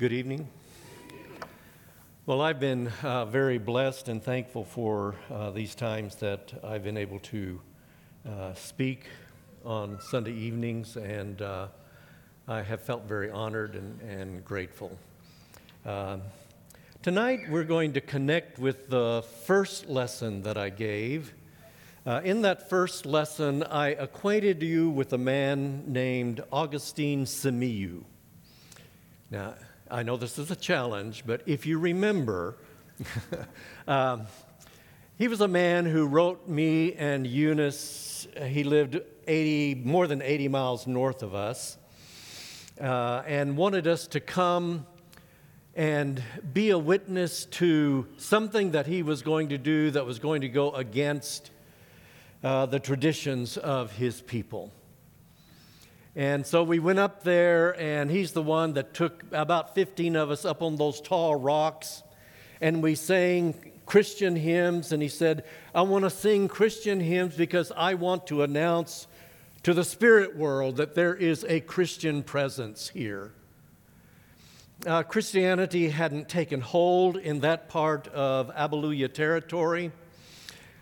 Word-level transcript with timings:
Good 0.00 0.14
evening. 0.14 0.48
Well, 2.24 2.40
I've 2.40 2.58
been 2.58 2.90
uh, 3.02 3.26
very 3.26 3.58
blessed 3.58 4.08
and 4.08 4.24
thankful 4.24 4.64
for 4.64 5.14
uh, 5.30 5.50
these 5.50 5.74
times 5.74 6.16
that 6.16 6.54
I've 6.64 6.82
been 6.82 6.96
able 6.96 7.18
to 7.18 7.60
uh, 8.26 8.54
speak 8.54 9.04
on 9.62 10.00
Sunday 10.00 10.32
evenings, 10.32 10.96
and 10.96 11.42
uh, 11.42 11.66
I 12.48 12.62
have 12.62 12.80
felt 12.80 13.04
very 13.04 13.30
honored 13.30 13.74
and, 13.74 14.00
and 14.00 14.42
grateful. 14.42 14.96
Um, 15.84 16.22
tonight, 17.02 17.40
we're 17.50 17.64
going 17.64 17.92
to 17.92 18.00
connect 18.00 18.58
with 18.58 18.88
the 18.88 19.22
first 19.44 19.86
lesson 19.86 20.40
that 20.44 20.56
I 20.56 20.70
gave. 20.70 21.34
Uh, 22.06 22.22
in 22.24 22.40
that 22.40 22.70
first 22.70 23.04
lesson, 23.04 23.64
I 23.64 23.88
acquainted 23.88 24.62
you 24.62 24.88
with 24.88 25.12
a 25.12 25.18
man 25.18 25.84
named 25.86 26.42
Augustine 26.50 27.26
Simiyu. 27.26 28.04
Now, 29.30 29.56
I 29.92 30.04
know 30.04 30.16
this 30.16 30.38
is 30.38 30.52
a 30.52 30.56
challenge, 30.56 31.24
but 31.26 31.42
if 31.46 31.66
you 31.66 31.76
remember, 31.76 32.56
um, 33.88 34.22
he 35.18 35.26
was 35.26 35.40
a 35.40 35.48
man 35.48 35.84
who 35.84 36.06
wrote 36.06 36.46
me 36.46 36.94
and 36.94 37.26
Eunice. 37.26 38.28
He 38.40 38.62
lived 38.62 39.00
80, 39.26 39.82
more 39.84 40.06
than 40.06 40.22
80 40.22 40.46
miles 40.46 40.86
north 40.86 41.24
of 41.24 41.34
us, 41.34 41.76
uh, 42.80 43.24
and 43.26 43.56
wanted 43.56 43.88
us 43.88 44.06
to 44.08 44.20
come 44.20 44.86
and 45.74 46.22
be 46.52 46.70
a 46.70 46.78
witness 46.78 47.46
to 47.46 48.06
something 48.16 48.70
that 48.70 48.86
he 48.86 49.02
was 49.02 49.22
going 49.22 49.48
to 49.48 49.58
do 49.58 49.90
that 49.90 50.06
was 50.06 50.20
going 50.20 50.42
to 50.42 50.48
go 50.48 50.70
against 50.70 51.50
uh, 52.44 52.66
the 52.66 52.78
traditions 52.78 53.56
of 53.56 53.90
his 53.96 54.20
people. 54.20 54.72
And 56.16 56.44
so 56.44 56.64
we 56.64 56.80
went 56.80 56.98
up 56.98 57.22
there, 57.22 57.80
and 57.80 58.10
he's 58.10 58.32
the 58.32 58.42
one 58.42 58.72
that 58.74 58.94
took 58.94 59.22
about 59.30 59.76
15 59.76 60.16
of 60.16 60.30
us 60.30 60.44
up 60.44 60.60
on 60.60 60.74
those 60.74 61.00
tall 61.00 61.36
rocks, 61.36 62.02
and 62.60 62.82
we 62.82 62.96
sang 62.96 63.54
Christian 63.86 64.34
hymns. 64.34 64.90
And 64.90 65.00
he 65.02 65.08
said, 65.08 65.44
I 65.72 65.82
want 65.82 66.04
to 66.04 66.10
sing 66.10 66.48
Christian 66.48 66.98
hymns 66.98 67.36
because 67.36 67.70
I 67.76 67.94
want 67.94 68.26
to 68.26 68.42
announce 68.42 69.06
to 69.62 69.72
the 69.72 69.84
spirit 69.84 70.36
world 70.36 70.78
that 70.78 70.94
there 70.94 71.14
is 71.14 71.44
a 71.48 71.60
Christian 71.60 72.24
presence 72.24 72.88
here. 72.88 73.32
Uh, 74.86 75.02
Christianity 75.02 75.90
hadn't 75.90 76.28
taken 76.28 76.60
hold 76.60 77.18
in 77.18 77.40
that 77.40 77.68
part 77.68 78.08
of 78.08 78.50
Abaluya 78.54 79.12
territory. 79.12 79.92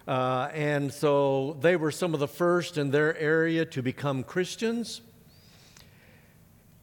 Uh, 0.06 0.48
and 0.54 0.90
so 0.92 1.58
they 1.60 1.76
were 1.76 1.90
some 1.90 2.14
of 2.14 2.20
the 2.20 2.28
first 2.28 2.78
in 2.78 2.92
their 2.92 3.14
area 3.18 3.66
to 3.66 3.82
become 3.82 4.22
Christians. 4.22 5.02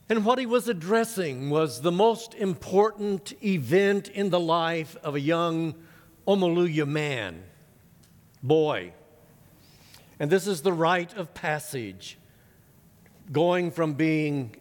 And 0.08 0.24
what 0.24 0.38
he 0.38 0.46
was 0.46 0.68
addressing 0.68 1.50
was 1.50 1.82
the 1.82 1.92
most 1.92 2.36
important 2.36 3.34
event 3.44 4.08
in 4.08 4.30
the 4.30 4.40
life 4.40 4.96
of 5.04 5.16
a 5.16 5.20
young 5.20 5.74
Omoluya 6.28 6.88
man, 6.88 7.44
boy. 8.44 8.94
And 10.20 10.30
this 10.30 10.46
is 10.46 10.62
the 10.62 10.74
rite 10.74 11.16
of 11.16 11.34
passage, 11.34 12.20
going 13.32 13.72
from 13.72 13.94
being 13.94 14.56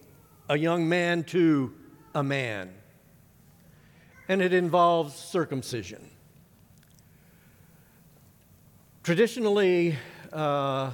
a 0.48 0.56
young 0.56 0.89
man 0.89 1.25
to 1.25 1.75
a 2.14 2.23
man. 2.23 2.73
And 4.29 4.41
it 4.41 4.55
involves 4.55 5.14
circumcision. 5.14 6.11
Traditionally, 9.03 9.97
uh, 10.33 10.92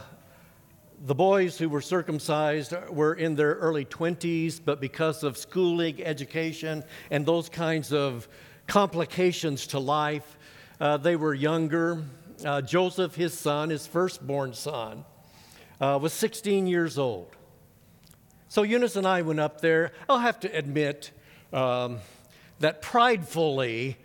the 1.02 1.14
boys 1.14 1.56
who 1.56 1.70
were 1.70 1.80
circumcised 1.80 2.74
were 2.90 3.14
in 3.14 3.34
their 3.34 3.54
early 3.54 3.86
20s, 3.86 4.60
but 4.62 4.80
because 4.80 5.22
of 5.22 5.38
schooling, 5.38 6.02
education, 6.04 6.84
and 7.10 7.24
those 7.24 7.48
kinds 7.48 7.90
of 7.90 8.28
complications 8.66 9.66
to 9.68 9.78
life, 9.78 10.36
uh, 10.78 10.98
they 10.98 11.16
were 11.16 11.32
younger. 11.32 12.04
Uh, 12.44 12.60
Joseph, 12.60 13.14
his 13.14 13.32
son, 13.32 13.70
his 13.70 13.86
firstborn 13.86 14.52
son, 14.52 15.04
uh, 15.80 15.98
was 16.00 16.12
16 16.12 16.66
years 16.66 16.98
old. 16.98 17.34
So 18.48 18.62
Eunice 18.62 18.96
and 18.96 19.06
I 19.06 19.22
went 19.22 19.40
up 19.40 19.62
there. 19.62 19.92
I'll 20.06 20.18
have 20.18 20.40
to 20.40 20.54
admit 20.54 21.12
um, 21.50 22.00
that 22.58 22.82
pridefully, 22.82 23.96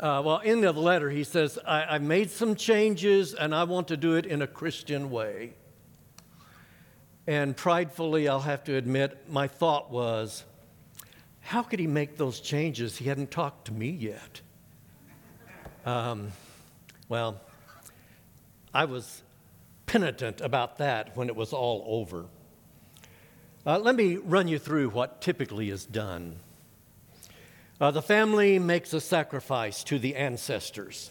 uh, 0.00 0.20
well, 0.24 0.38
in 0.38 0.62
the 0.62 0.72
letter, 0.72 1.10
he 1.10 1.22
says, 1.22 1.60
I, 1.64 1.82
I 1.84 1.98
made 1.98 2.30
some 2.30 2.56
changes 2.56 3.34
and 3.34 3.54
I 3.54 3.62
want 3.64 3.86
to 3.88 3.96
do 3.96 4.16
it 4.16 4.26
in 4.26 4.42
a 4.42 4.48
Christian 4.48 5.10
way. 5.10 5.54
And 7.26 7.56
pridefully, 7.56 8.28
I'll 8.28 8.40
have 8.40 8.62
to 8.64 8.76
admit, 8.76 9.28
my 9.28 9.48
thought 9.48 9.90
was, 9.90 10.44
how 11.40 11.62
could 11.62 11.80
he 11.80 11.86
make 11.86 12.16
those 12.16 12.40
changes? 12.40 12.96
He 12.96 13.06
hadn't 13.06 13.30
talked 13.30 13.66
to 13.66 13.72
me 13.72 13.90
yet. 13.90 14.40
Um, 15.84 16.32
well, 17.08 17.40
I 18.72 18.84
was 18.84 19.22
penitent 19.86 20.40
about 20.40 20.78
that 20.78 21.16
when 21.16 21.28
it 21.28 21.36
was 21.36 21.52
all 21.52 21.84
over. 21.86 22.26
Uh, 23.64 23.78
let 23.78 23.96
me 23.96 24.16
run 24.16 24.46
you 24.46 24.58
through 24.58 24.90
what 24.90 25.20
typically 25.20 25.70
is 25.70 25.84
done. 25.84 26.36
Uh, 27.80 27.90
the 27.90 28.02
family 28.02 28.58
makes 28.58 28.92
a 28.92 29.00
sacrifice 29.00 29.82
to 29.84 29.98
the 29.98 30.14
ancestors. 30.14 31.10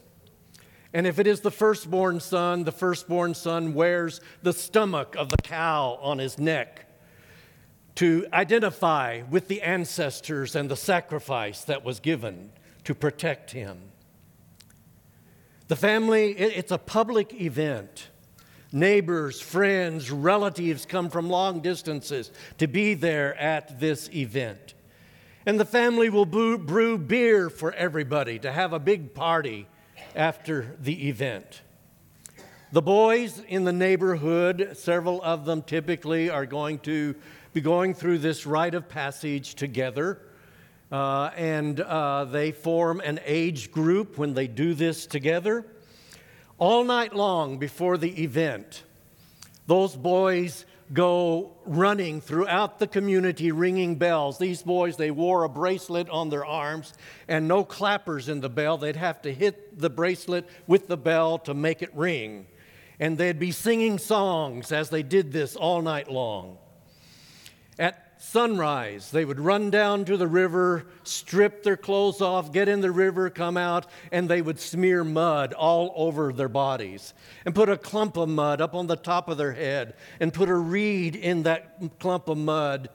And 0.96 1.06
if 1.06 1.20
it 1.20 1.28
is 1.28 1.42
the 1.42 1.52
firstborn 1.52 2.22
son, 2.22 2.64
the 2.64 2.72
firstborn 2.72 3.34
son 3.34 3.74
wears 3.74 4.22
the 4.44 4.54
stomach 4.54 5.18
of 5.18 5.28
the 5.28 5.36
cow 5.36 6.00
on 6.02 6.20
his 6.20 6.40
neck 6.40 6.90
to 7.96 8.26
identify 8.32 9.24
with 9.30 9.50
the 9.50 9.62
ancestors 9.62 10.56
and 10.56 10.72
the 10.72 10.78
sacrifice 10.78 11.66
that 11.66 11.84
was 11.84 12.00
given 12.00 12.50
to 12.86 12.96
protect 12.96 13.52
him. 13.52 13.78
The 15.68 15.76
family, 15.76 16.32
it's 16.32 16.72
a 16.72 16.78
public 16.78 17.42
event. 17.42 18.08
Neighbors, 18.72 19.42
friends, 19.42 20.10
relatives 20.10 20.86
come 20.86 21.10
from 21.10 21.30
long 21.30 21.60
distances 21.60 22.32
to 22.58 22.68
be 22.68 22.94
there 22.94 23.36
at 23.36 23.82
this 23.82 24.10
event. 24.14 24.76
And 25.46 25.60
the 25.60 25.66
family 25.66 26.10
will 26.10 26.26
brew 26.26 26.98
beer 26.98 27.50
for 27.50 27.74
everybody 27.74 28.40
to 28.40 28.50
have 28.50 28.72
a 28.72 28.80
big 28.80 29.14
party 29.14 29.68
after 30.16 30.76
the 30.80 31.10
event. 31.10 31.62
The 32.72 32.82
boys 32.82 33.42
in 33.48 33.64
the 33.64 33.74
neighborhood, 33.74 34.72
several 34.74 35.22
of 35.22 35.46
them 35.46 35.62
typically, 35.62 36.30
are 36.30 36.46
going 36.46 36.80
to 36.80 37.16
be 37.54 37.62
going 37.62 37.94
through 37.94 38.18
this 38.18 38.46
rite 38.46 38.74
of 38.74 38.90
passage 38.90 39.56
together. 39.56 40.22
Uh, 40.92 41.32
and 41.36 41.80
uh, 41.80 42.26
they 42.26 42.52
form 42.52 43.02
an 43.02 43.20
age 43.26 43.72
group 43.72 44.18
when 44.18 44.34
they 44.34 44.48
do 44.48 44.74
this 44.74 45.06
together. 45.06 45.66
All 46.58 46.84
night 46.84 47.16
long 47.16 47.58
before 47.58 47.98
the 47.98 48.24
event, 48.24 48.84
those 49.68 49.96
boys 49.96 50.66
go 50.94 51.52
running 51.66 52.22
throughout 52.22 52.80
the 52.80 52.88
community 52.88 53.52
ringing 53.52 53.96
bells. 53.96 54.38
These 54.38 54.64
boys, 54.64 54.98
they 54.98 55.12
wore 55.12 55.44
a 55.44 55.50
bracelet 55.50 56.10
on 56.10 56.30
their 56.30 56.46
arms 56.46 56.94
and 57.28 57.48
no 57.48 57.64
clappers 57.64 58.30
in 58.30 58.42
the 58.42 58.50
bell. 58.50 58.78
They'd 58.78 58.96
have 58.96 59.22
to 59.24 59.34
hit 59.34 59.80
the 59.80 59.90
bracelet 59.90 60.48
with 60.68 60.88
the 60.88 60.98
bell 60.98 61.40
to 61.40 61.54
make 61.54 61.82
it 61.82 61.96
ring. 61.96 62.46
And 63.00 63.18
they'd 63.18 63.40
be 63.40 63.52
singing 63.52 63.98
songs 63.98 64.72
as 64.72 64.90
they 64.90 65.04
did 65.04 65.32
this 65.32 65.56
all 65.56 65.82
night 65.82 66.10
long. 66.10 66.58
At 67.78 68.05
sunrise, 68.18 69.12
they 69.12 69.26
would 69.26 69.40
run 69.40 69.70
down 69.70 70.06
to 70.06 70.18
the 70.18 70.28
river, 70.28 70.86
strip 71.04 71.64
their 71.64 71.78
clothes 71.78 72.22
off, 72.22 72.52
get 72.52 72.68
in 72.68 72.82
the 72.82 72.92
river, 72.92 73.30
come 73.30 73.58
out, 73.58 73.86
and 74.12 74.30
they 74.30 74.42
would 74.42 74.60
smear 74.60 75.04
mud 75.04 75.54
all 75.54 75.94
over 75.96 76.32
their 76.32 76.50
bodies 76.50 77.14
and 77.46 77.54
put 77.54 77.70
a 77.70 77.78
clump 77.78 78.18
of 78.18 78.30
mud 78.30 78.62
up 78.62 78.74
on 78.74 78.88
the 78.88 78.96
top 78.96 79.30
of 79.30 79.38
their 79.38 79.54
head 79.54 79.94
and 80.20 80.34
put 80.34 80.50
a 80.50 80.56
reed 80.56 81.16
in 81.16 81.44
that 81.44 81.80
clump 82.00 82.28
of 82.28 82.38
mud 82.38 82.90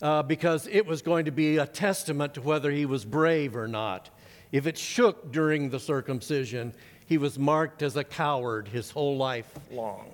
uh, 0.00 0.22
because 0.22 0.66
it 0.68 0.86
was 0.86 1.02
going 1.02 1.24
to 1.24 1.32
be 1.32 1.58
a 1.58 1.66
testament 1.66 2.34
to 2.34 2.40
whether 2.40 2.70
he 2.70 2.86
was 2.86 3.04
brave 3.04 3.56
or 3.56 3.68
not. 3.68 4.10
If 4.52 4.66
it 4.66 4.78
shook 4.78 5.30
during 5.30 5.70
the 5.70 5.80
circumcision, 5.80 6.72
he 7.06 7.18
was 7.18 7.38
marked 7.38 7.82
as 7.82 7.96
a 7.96 8.04
coward 8.04 8.68
his 8.68 8.90
whole 8.90 9.16
life 9.16 9.50
long. 9.70 10.10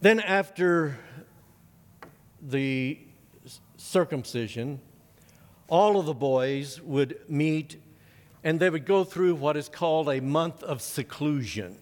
Then, 0.00 0.20
after 0.20 0.96
the 2.42 2.98
circumcision, 3.76 4.80
all 5.68 5.98
of 5.98 6.06
the 6.06 6.14
boys 6.14 6.80
would 6.82 7.18
meet 7.28 7.76
and 8.44 8.60
they 8.60 8.70
would 8.70 8.86
go 8.86 9.04
through 9.04 9.34
what 9.34 9.56
is 9.56 9.68
called 9.68 10.08
a 10.08 10.20
month 10.20 10.62
of 10.62 10.80
seclusion, 10.80 11.76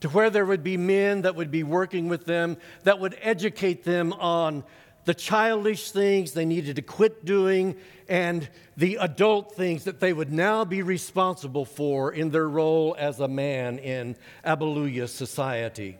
to 0.00 0.08
where 0.08 0.30
there 0.30 0.46
would 0.46 0.62
be 0.62 0.76
men 0.76 1.22
that 1.22 1.34
would 1.34 1.50
be 1.50 1.62
working 1.62 2.08
with 2.08 2.26
them 2.26 2.56
that 2.84 3.00
would 3.00 3.16
educate 3.20 3.84
them 3.84 4.12
on 4.14 4.64
the 5.04 5.14
childish 5.14 5.90
things 5.90 6.32
they 6.32 6.44
needed 6.44 6.76
to 6.76 6.82
quit 6.82 7.24
doing 7.24 7.76
and 8.08 8.48
the 8.76 8.96
adult 9.00 9.54
things 9.54 9.84
that 9.84 10.00
they 10.00 10.12
would 10.12 10.32
now 10.32 10.64
be 10.64 10.82
responsible 10.82 11.64
for 11.64 12.12
in 12.12 12.30
their 12.30 12.48
role 12.48 12.94
as 12.98 13.20
a 13.20 13.28
man 13.28 13.78
in 13.78 14.16
Abaluya 14.44 15.08
society. 15.08 15.98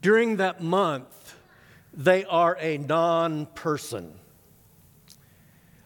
During 0.00 0.36
that 0.36 0.62
month, 0.62 1.15
they 1.96 2.24
are 2.26 2.56
a 2.60 2.78
non 2.78 3.46
person. 3.46 4.12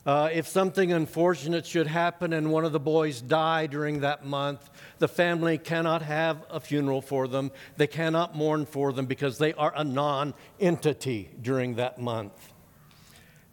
Uh, 0.05 0.31
if 0.33 0.49
something 0.49 0.93
unfortunate 0.93 1.67
should 1.67 1.87
happen 1.87 2.33
and 2.33 2.51
one 2.51 2.65
of 2.65 2.73
the 2.73 2.81
boys 2.81 3.21
die 3.21 3.67
during 3.67 4.01
that 4.01 4.25
month, 4.25 4.71
the 4.99 5.07
family 5.07 5.59
cannot 5.59 6.01
have 6.03 6.43
a 6.51 6.59
funeral 6.59 7.03
for 7.03 7.29
them. 7.29 7.53
They 7.77 7.87
cannot 7.87 8.35
mourn 8.35 8.65
for 8.65 8.93
them 8.93 9.07
because 9.07 9.39
they 9.39 9.53
are 9.53 9.73
a 9.77 9.85
non 9.85 10.35
entity 10.59 11.31
during 11.41 11.77
that 11.77 12.01
month. 12.01 12.53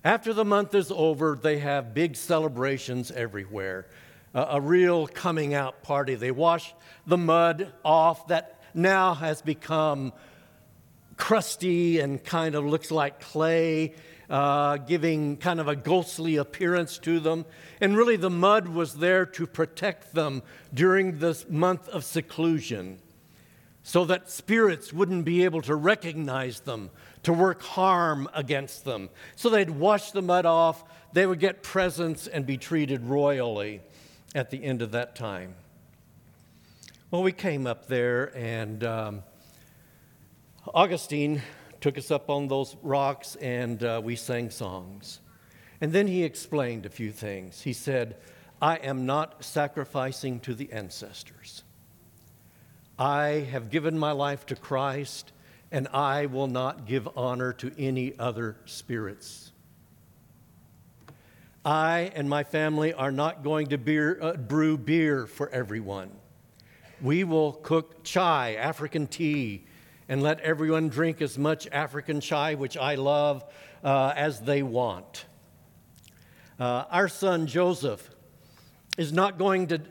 After 0.03 0.33
the 0.33 0.45
month 0.45 0.73
is 0.73 0.89
over, 0.89 1.37
they 1.39 1.59
have 1.59 1.93
big 1.93 2.15
celebrations 2.15 3.11
everywhere, 3.11 3.87
uh, 4.33 4.45
a 4.51 4.61
real 4.61 5.05
coming 5.05 5.53
out 5.53 5.83
party. 5.83 6.15
They 6.15 6.31
wash 6.31 6.73
the 7.05 7.17
mud 7.17 7.73
off 7.83 8.27
that 8.27 8.61
now 8.73 9.15
has 9.15 9.41
become 9.41 10.13
crusty 11.17 11.99
and 11.99 12.23
kind 12.23 12.55
of 12.55 12.65
looks 12.65 12.91
like 12.91 13.19
clay 13.19 13.93
uh, 14.29 14.77
giving 14.77 15.37
kind 15.37 15.59
of 15.59 15.67
a 15.67 15.75
ghostly 15.75 16.35
appearance 16.37 16.97
to 16.99 17.19
them. 17.19 17.45
And 17.79 17.95
really, 17.95 18.17
the 18.17 18.29
mud 18.29 18.67
was 18.67 18.95
there 18.95 19.25
to 19.25 19.47
protect 19.47 20.13
them 20.13 20.43
during 20.73 21.19
this 21.19 21.49
month 21.49 21.87
of 21.89 22.03
seclusion 22.03 22.99
so 23.83 24.03
that 24.03 24.29
spirits 24.29 24.91
wouldn't 24.91 25.23
be 25.23 25.45
able 25.45 25.61
to 25.61 25.73
recognize 25.73 26.59
them, 26.61 26.89
to 27.23 27.31
work 27.31 27.61
harm 27.61 28.27
against 28.33 28.83
them. 28.83 29.09
So 29.37 29.49
they'd 29.49 29.69
wash 29.69 30.11
the 30.11 30.21
mud 30.21 30.45
off, 30.45 30.83
they 31.13 31.25
would 31.25 31.39
get 31.39 31.63
presents 31.63 32.27
and 32.27 32.45
be 32.45 32.57
treated 32.57 33.05
royally 33.05 33.79
at 34.35 34.49
the 34.49 34.61
end 34.61 34.81
of 34.81 34.91
that 34.91 35.15
time. 35.15 35.55
Well, 37.11 37.23
we 37.23 37.31
came 37.31 37.65
up 37.65 37.87
there, 37.87 38.35
and 38.37 38.83
um, 38.83 39.23
Augustine 40.73 41.41
took 41.81 41.97
us 41.97 42.11
up 42.11 42.29
on 42.29 42.47
those 42.47 42.75
rocks 42.81 43.35
and 43.37 43.83
uh, 43.83 44.01
we 44.03 44.15
sang 44.15 44.49
songs. 44.49 45.19
And 45.79 45.93
then 45.93 46.07
he 46.07 46.23
explained 46.23 46.85
a 46.85 46.89
few 46.89 47.11
things. 47.11 47.61
He 47.61 47.73
said, 47.73 48.17
I 48.61 48.77
am 48.77 49.05
not 49.05 49.43
sacrificing 49.43 50.39
to 50.41 50.55
the 50.55 50.71
ancestors. 50.71 51.63
I 52.97 53.47
have 53.51 53.69
given 53.69 53.97
my 53.99 54.11
life 54.11 54.47
to 54.47 54.55
Christ, 54.55 55.31
and 55.71 55.87
I 55.89 56.25
will 56.25 56.47
not 56.47 56.87
give 56.87 57.07
honor 57.15 57.53
to 57.53 57.71
any 57.77 58.17
other 58.17 58.57
spirits. 58.65 59.51
I 61.63 62.11
and 62.15 62.27
my 62.27 62.43
family 62.43 62.93
are 62.93 63.11
not 63.11 63.43
going 63.43 63.67
to 63.67 63.77
beer, 63.77 64.17
uh, 64.19 64.33
brew 64.33 64.77
beer 64.77 65.27
for 65.27 65.49
everyone. 65.49 66.09
We 67.01 67.23
will 67.23 67.53
cook 67.53 68.03
chai, 68.03 68.55
African 68.55 69.05
tea, 69.05 69.65
and 70.09 70.21
let 70.23 70.39
everyone 70.39 70.89
drink 70.89 71.21
as 71.21 71.37
much 71.37 71.67
African 71.71 72.21
chai, 72.21 72.55
which 72.55 72.77
I 72.77 72.95
love, 72.95 73.43
uh, 73.83 74.13
as 74.15 74.39
they 74.39 74.63
want. 74.63 75.25
Uh, 76.59 76.85
our 76.89 77.07
son 77.07 77.47
Joseph 77.47 78.09
is 78.97 79.13
not 79.13 79.37
going 79.37 79.67
to 79.67 79.81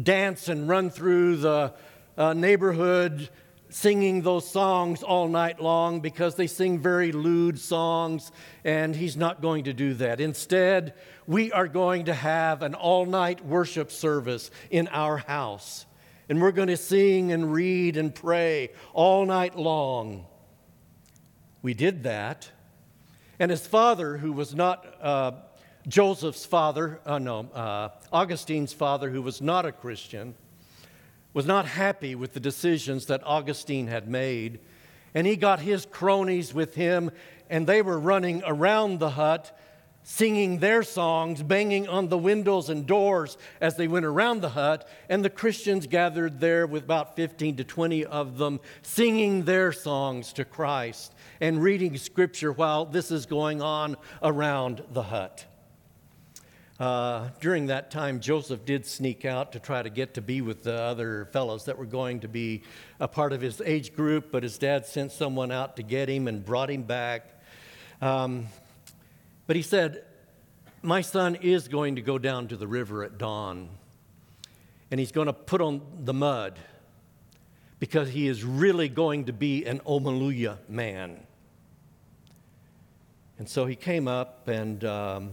dance 0.00 0.48
and 0.48 0.68
run 0.68 0.90
through 0.90 1.36
the 1.36 1.74
uh, 2.16 2.32
neighborhood 2.32 3.28
singing 3.70 4.20
those 4.20 4.48
songs 4.48 5.02
all 5.02 5.28
night 5.28 5.58
long 5.58 6.00
because 6.00 6.34
they 6.34 6.46
sing 6.46 6.78
very 6.78 7.10
lewd 7.10 7.58
songs, 7.58 8.30
and 8.64 8.94
he's 8.94 9.16
not 9.16 9.40
going 9.40 9.64
to 9.64 9.72
do 9.72 9.94
that. 9.94 10.20
Instead, 10.20 10.94
we 11.26 11.50
are 11.52 11.66
going 11.66 12.04
to 12.04 12.14
have 12.14 12.62
an 12.62 12.74
all 12.74 13.06
night 13.06 13.44
worship 13.44 13.90
service 13.90 14.50
in 14.70 14.88
our 14.88 15.16
house 15.16 15.86
and 16.32 16.40
we're 16.40 16.50
going 16.50 16.68
to 16.68 16.78
sing 16.78 17.30
and 17.30 17.52
read 17.52 17.98
and 17.98 18.14
pray 18.14 18.70
all 18.94 19.26
night 19.26 19.54
long. 19.54 20.24
We 21.60 21.74
did 21.74 22.04
that. 22.04 22.50
And 23.38 23.50
his 23.50 23.66
father, 23.66 24.16
who 24.16 24.32
was 24.32 24.54
not 24.54 24.96
uh, 25.02 25.32
Joseph's 25.86 26.46
father, 26.46 27.00
uh, 27.04 27.18
no, 27.18 27.40
uh, 27.52 27.90
Augustine's 28.10 28.72
father, 28.72 29.10
who 29.10 29.20
was 29.20 29.42
not 29.42 29.66
a 29.66 29.72
Christian, 29.72 30.34
was 31.34 31.44
not 31.44 31.66
happy 31.66 32.14
with 32.14 32.32
the 32.32 32.40
decisions 32.40 33.04
that 33.04 33.20
Augustine 33.26 33.88
had 33.88 34.08
made. 34.08 34.58
And 35.12 35.26
he 35.26 35.36
got 35.36 35.60
his 35.60 35.84
cronies 35.84 36.54
with 36.54 36.76
him, 36.76 37.10
and 37.50 37.66
they 37.66 37.82
were 37.82 37.98
running 37.98 38.42
around 38.46 39.00
the 39.00 39.10
hut 39.10 39.54
singing 40.04 40.58
their 40.58 40.82
songs, 40.82 41.42
banging 41.42 41.88
on 41.88 42.08
the 42.08 42.18
windows 42.18 42.68
and 42.68 42.86
doors 42.86 43.38
as 43.60 43.76
they 43.76 43.88
went 43.88 44.04
around 44.04 44.40
the 44.40 44.50
hut. 44.50 44.88
And 45.08 45.24
the 45.24 45.30
Christians 45.30 45.86
gathered 45.86 46.40
there 46.40 46.66
with 46.66 46.84
about 46.84 47.16
15 47.16 47.56
to 47.56 47.64
20 47.64 48.04
of 48.04 48.38
them, 48.38 48.60
singing 48.82 49.44
their 49.44 49.72
songs 49.72 50.32
to 50.34 50.44
Christ 50.44 51.14
and 51.40 51.62
reading 51.62 51.96
scripture 51.96 52.52
while 52.52 52.84
this 52.84 53.10
is 53.10 53.26
going 53.26 53.62
on 53.62 53.96
around 54.22 54.82
the 54.92 55.02
hut. 55.02 55.46
Uh, 56.80 57.28
during 57.40 57.66
that 57.66 57.92
time, 57.92 58.18
Joseph 58.18 58.64
did 58.64 58.84
sneak 58.84 59.24
out 59.24 59.52
to 59.52 59.60
try 59.60 59.82
to 59.82 59.90
get 59.90 60.14
to 60.14 60.20
be 60.20 60.40
with 60.40 60.64
the 60.64 60.74
other 60.74 61.26
fellows 61.26 61.66
that 61.66 61.78
were 61.78 61.86
going 61.86 62.18
to 62.20 62.28
be 62.28 62.62
a 62.98 63.06
part 63.06 63.32
of 63.32 63.40
his 63.40 63.60
age 63.64 63.94
group, 63.94 64.32
but 64.32 64.42
his 64.42 64.58
dad 64.58 64.84
sent 64.84 65.12
someone 65.12 65.52
out 65.52 65.76
to 65.76 65.84
get 65.84 66.08
him 66.08 66.26
and 66.26 66.44
brought 66.44 66.70
him 66.70 66.82
back. 66.82 67.40
Um, 68.00 68.48
but 69.46 69.56
he 69.56 69.62
said, 69.62 70.04
My 70.82 71.00
son 71.00 71.36
is 71.36 71.68
going 71.68 71.96
to 71.96 72.02
go 72.02 72.18
down 72.18 72.48
to 72.48 72.56
the 72.56 72.66
river 72.66 73.02
at 73.02 73.18
dawn, 73.18 73.68
and 74.90 75.00
he's 75.00 75.12
going 75.12 75.26
to 75.26 75.32
put 75.32 75.60
on 75.60 75.82
the 76.04 76.14
mud 76.14 76.58
because 77.78 78.10
he 78.10 78.28
is 78.28 78.44
really 78.44 78.88
going 78.88 79.24
to 79.24 79.32
be 79.32 79.64
an 79.64 79.80
Omaluya 79.80 80.58
man. 80.68 81.26
And 83.38 83.48
so 83.48 83.66
he 83.66 83.74
came 83.74 84.06
up, 84.06 84.46
and 84.46 84.84
um, 84.84 85.32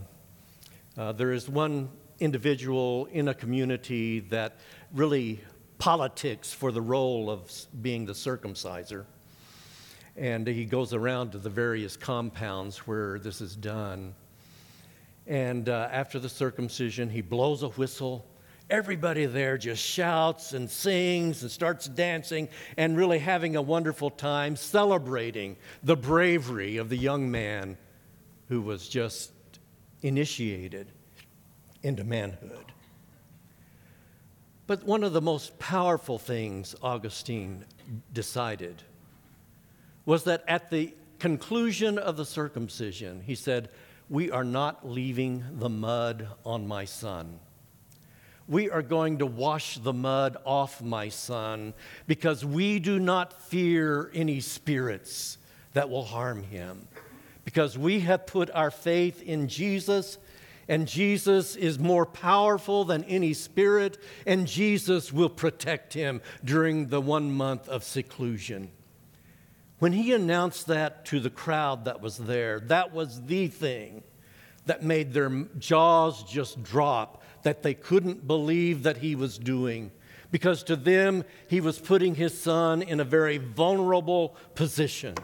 uh, 0.97 1.11
there 1.11 1.31
is 1.31 1.47
one 1.47 1.89
individual 2.19 3.06
in 3.11 3.27
a 3.27 3.33
community 3.33 4.19
that 4.21 4.57
really 4.94 5.41
politics 5.77 6.51
for 6.51 6.71
the 6.71 6.81
role 6.81 7.29
of 7.29 7.51
being 7.81 8.06
the 8.06 8.13
circumciser 8.13 9.06
and 10.19 10.45
he 10.45 10.66
goes 10.66 10.94
around 10.94 11.31
to 11.31 11.38
the 11.38 11.50
various 11.50 11.95
compounds 11.95 12.80
where 12.80 13.19
this 13.19 13.39
is 13.39 13.56
done. 13.56 14.13
And 15.25 15.69
uh, 15.69 15.88
after 15.92 16.19
the 16.19 16.27
circumcision, 16.27 17.10
he 17.10 17.21
blows 17.21 17.63
a 17.63 17.69
whistle. 17.69 18.25
Everybody 18.69 19.25
there 19.27 19.57
just 19.57 19.81
shouts 19.81 20.51
and 20.51 20.69
sings 20.69 21.42
and 21.42 21.50
starts 21.50 21.88
dancing 21.88 22.50
and 22.75 22.98
really 22.98 23.19
having 23.19 23.56
a 23.56 23.62
wonderful 23.62 24.10
time 24.10 24.57
celebrating 24.57 25.56
the 25.83 25.95
bravery 25.95 26.75
of 26.75 26.89
the 26.89 26.98
young 26.98 27.31
man 27.31 27.78
who 28.49 28.61
was 28.61 28.90
just 28.90 29.31
initiated 30.02 30.92
into 31.81 32.04
manhood. 32.04 32.73
But 34.68 34.83
one 34.83 35.06
of 35.06 35.14
the 35.14 35.21
most 35.21 35.57
powerful 35.59 36.19
things 36.19 36.76
Augustine 36.83 37.64
decided 38.11 38.83
was 40.09 40.23
that 40.23 40.44
at 40.47 40.71
the 40.71 40.92
conclusion 41.19 41.99
of 41.99 42.18
the 42.18 42.25
circumcision, 42.25 43.21
he 43.28 43.35
said, 43.35 43.69
We 44.09 44.31
are 44.31 44.44
not 44.44 44.89
leaving 44.89 45.44
the 45.59 45.69
mud 45.69 46.28
on 46.44 46.68
my 46.68 46.85
son. 46.85 47.39
We 48.47 48.71
are 48.71 48.81
going 48.81 49.19
to 49.19 49.28
wash 49.28 49.78
the 49.78 49.94
mud 49.94 50.35
off 50.45 50.81
my 50.81 51.09
son 51.09 51.75
because 52.07 52.44
we 52.44 52.80
do 52.80 52.99
not 52.99 53.39
fear 53.39 54.09
any 54.16 54.39
spirits 54.39 55.37
that 55.73 55.92
will 55.92 56.06
harm 56.06 56.42
him. 56.42 56.87
Because 57.45 57.78
we 57.78 57.99
have 57.99 58.25
put 58.25 58.49
our 58.49 58.71
faith 58.71 59.21
in 59.21 59.47
Jesus, 59.47 60.18
and 60.68 60.87
Jesus 60.87 61.56
is 61.56 61.78
more 61.78 62.07
powerful 62.07 62.83
than 62.83 63.04
any 63.04 63.33
spirit, 63.33 63.99
and 64.25 64.47
Jesus 64.47 65.13
will 65.13 65.30
protect 65.30 65.94
him 65.94 66.19
during 66.44 66.87
the 66.87 66.99
one 66.99 67.31
month 67.31 67.69
of 67.69 67.83
seclusion. 67.83 68.71
When 69.80 69.94
he 69.94 70.14
announced 70.14 70.68
that 70.68 71.06
to 71.06 71.19
the 71.21 71.30
crowd 71.30 71.86
that 71.86 72.02
was 72.02 72.18
there, 72.18 72.59
that 72.62 72.94
was 72.94 73.24
the 73.24 73.48
thing 73.48 74.04
that 74.66 74.83
made 74.83 75.14
their 75.14 75.30
jaws 75.57 76.24
just 76.24 76.62
drop, 76.62 77.24
that 77.44 77.64
they 77.64 77.74
couldn't 77.74 78.28
believe 78.28 78.83
that 78.83 78.98
he 78.98 79.16
was 79.16 79.38
doing. 79.38 79.92
Because 80.31 80.64
to 80.64 80.76
them, 80.76 81.24
he 81.48 81.62
was 81.62 81.80
putting 81.80 82.14
his 82.14 82.40
son 82.40 82.81
in 82.81 83.00
a 83.00 83.04
very 83.06 83.38
vulnerable 83.38 84.36
position. 84.54 85.16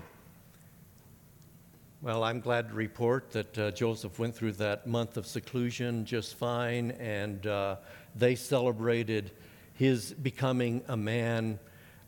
Well, 2.01 2.23
I'm 2.23 2.39
glad 2.39 2.69
to 2.69 2.75
report 2.75 3.31
that 3.31 3.57
uh, 3.57 3.71
Joseph 3.71 4.17
went 4.19 4.35
through 4.35 4.53
that 4.53 4.87
month 4.87 5.17
of 5.17 5.27
seclusion 5.27 6.05
just 6.05 6.35
fine, 6.35 6.91
and 6.91 7.45
uh, 7.45 7.75
they 8.15 8.35
celebrated 8.35 9.31
his 9.73 10.13
becoming 10.13 10.81
a 10.87 10.95
man 10.95 11.59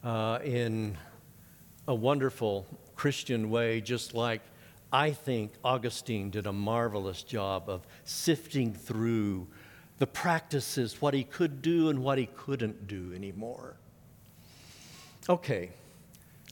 uh, 0.03 0.39
in 0.43 0.97
a 1.87 1.95
wonderful 1.95 2.65
Christian 2.95 3.49
way, 3.49 3.81
just 3.81 4.13
like 4.13 4.41
I 4.91 5.11
think 5.11 5.53
Augustine 5.63 6.29
did 6.29 6.47
a 6.47 6.53
marvelous 6.53 7.23
job 7.23 7.69
of 7.69 7.85
sifting 8.03 8.73
through 8.73 9.47
the 9.97 10.07
practices, 10.07 11.01
what 11.01 11.13
he 11.13 11.23
could 11.23 11.61
do 11.61 11.89
and 11.89 12.03
what 12.03 12.17
he 12.17 12.27
couldn't 12.27 12.87
do 12.87 13.11
anymore. 13.15 13.75
Okay, 15.27 15.71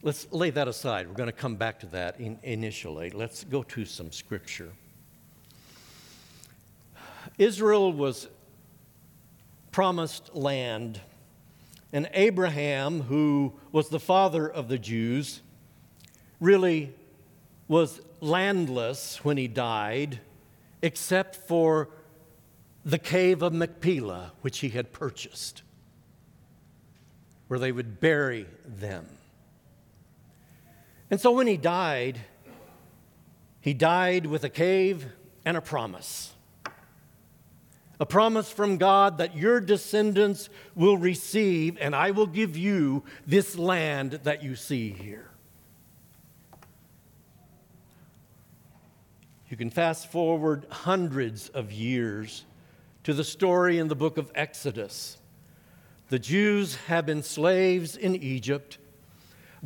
let's 0.04 0.27
lay 0.32 0.50
that 0.50 0.68
aside. 0.68 1.08
We're 1.08 1.13
going 1.13 1.27
to 1.27 1.34
come 1.34 1.56
back 1.56 1.80
to 1.82 1.86
that 1.88 2.20
in, 2.20 2.39
initially. 2.44 3.12
Let's 3.12 3.44
go 3.44 3.63
to 3.63 3.86
some 3.86 4.12
scripture. 4.12 4.72
Israel 7.38 7.94
was 7.94 8.27
promised 9.72 10.34
land, 10.36 11.00
and 11.92 12.10
Abraham, 12.13 13.01
who 13.01 13.54
was 13.72 13.89
the 13.89 14.00
father 14.00 14.48
of 14.48 14.68
the 14.68 14.77
Jews, 14.77 15.42
really 16.39 16.94
was 17.68 18.01
landless 18.22 19.24
when 19.24 19.38
he 19.38 19.48
died, 19.48 20.20
except 20.82 21.36
for 21.36 21.89
the 22.84 23.00
cave 23.00 23.42
of 23.42 23.54
Machpelah, 23.54 24.34
which 24.42 24.60
he 24.60 24.70
had 24.70 24.94
purchased, 24.94 25.63
where 27.48 27.60
they 27.60 27.72
would 27.72 28.00
bury 28.00 28.46
them. 28.63 29.08
And 31.10 31.20
so 31.20 31.32
when 31.32 31.48
he 31.48 31.58
died, 31.58 32.20
he 33.62 33.74
died 33.74 34.27
with 34.27 34.44
a 34.44 34.50
cave 34.50 35.08
and 35.44 35.58
a 35.58 35.62
promise. 35.62 36.35
A 38.00 38.06
promise 38.06 38.52
from 38.52 38.78
God 38.78 39.18
that 39.20 39.38
your 39.38 39.62
descendants 39.62 40.50
will 40.75 40.98
receive, 40.98 41.78
and 41.80 41.96
I 41.96 42.12
will 42.12 42.28
give 42.28 42.58
you 42.58 43.04
this 43.25 43.58
land 43.58 44.20
that 44.24 44.44
you 44.44 44.56
see 44.56 44.90
here. 44.90 45.30
You 49.50 49.56
can 49.56 49.70
fast 49.70 50.12
forward 50.12 50.66
hundreds 50.70 51.50
of 51.50 51.72
years 51.72 52.44
to 53.04 53.14
the 53.14 53.24
story 53.24 53.78
in 53.78 53.88
the 53.88 53.96
book 53.96 54.18
of 54.18 54.32
Exodus. 54.36 55.18
The 56.10 56.20
Jews 56.20 56.75
have 56.88 57.06
been 57.06 57.24
slaves 57.24 57.96
in 57.96 58.16
Egypt. 58.16 58.78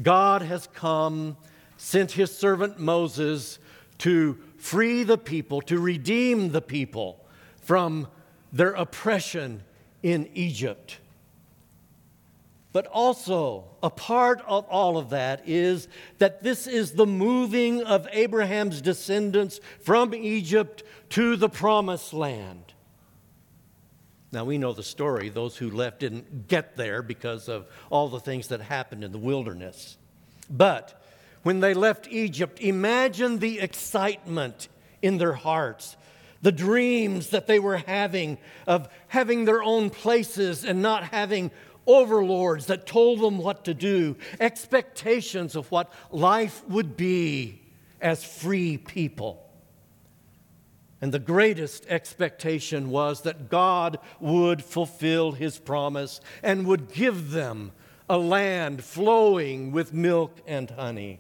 God 0.01 0.41
has 0.41 0.67
come, 0.67 1.37
sent 1.77 2.11
his 2.11 2.37
servant 2.37 2.77
Moses 2.77 3.57
to 3.99 4.37
free 4.57 5.03
the 5.03 5.17
people, 5.17 5.61
to 5.63 5.79
redeem 5.79 6.51
the 6.51 6.61
people 6.61 7.25
from 7.61 8.07
their 8.51 8.71
oppression 8.71 9.63
in 10.01 10.29
Egypt. 10.33 10.97
But 12.71 12.85
also, 12.85 13.65
a 13.81 13.89
part 13.89 14.41
of 14.45 14.65
all 14.65 14.97
of 14.97 15.09
that 15.09 15.41
is 15.47 15.87
that 16.19 16.43
this 16.43 16.67
is 16.67 16.91
the 16.91 17.07
moving 17.07 17.83
of 17.83 18.07
Abraham's 18.11 18.81
descendants 18.81 19.59
from 19.81 20.13
Egypt 20.13 20.83
to 21.09 21.35
the 21.35 21.49
promised 21.49 22.13
land. 22.13 22.73
Now, 24.31 24.45
we 24.45 24.59
know 24.59 24.73
the 24.73 24.83
story. 24.83 25.29
Those 25.29 25.57
who 25.57 25.71
left 25.71 26.01
didn't 26.01 26.47
get 26.47 26.75
there 26.75 27.01
because 27.01 27.49
of 27.49 27.65
all 27.89 28.09
the 28.09 28.19
things 28.19 28.49
that 28.49 28.61
happened 28.61 29.03
in 29.03 29.11
the 29.11 29.17
wilderness. 29.17 29.97
But 30.47 31.01
when 31.41 31.61
they 31.61 31.73
left 31.73 32.07
Egypt, 32.11 32.61
imagine 32.61 33.39
the 33.39 33.59
excitement 33.59 34.67
in 35.01 35.17
their 35.17 35.33
hearts, 35.33 35.97
the 36.41 36.51
dreams 36.51 37.29
that 37.29 37.47
they 37.47 37.59
were 37.59 37.77
having 37.77 38.37
of 38.65 38.87
having 39.07 39.45
their 39.45 39.61
own 39.61 39.89
places 39.89 40.63
and 40.63 40.81
not 40.81 41.03
having 41.03 41.51
overlords 41.85 42.67
that 42.67 42.85
told 42.85 43.19
them 43.19 43.37
what 43.37 43.65
to 43.65 43.73
do, 43.73 44.15
expectations 44.39 45.55
of 45.55 45.69
what 45.71 45.91
life 46.11 46.65
would 46.67 46.95
be 46.95 47.61
as 47.99 48.23
free 48.23 48.77
people. 48.77 49.45
And 51.01 51.13
the 51.13 51.19
greatest 51.19 51.85
expectation 51.87 52.89
was 52.89 53.21
that 53.21 53.49
God 53.49 53.99
would 54.19 54.63
fulfill 54.63 55.31
his 55.31 55.57
promise 55.57 56.19
and 56.43 56.67
would 56.67 56.91
give 56.91 57.31
them 57.31 57.71
a 58.09 58.17
land 58.17 58.83
flowing 58.83 59.71
with 59.71 59.93
milk 59.93 60.39
and 60.45 60.69
honey. 60.71 61.19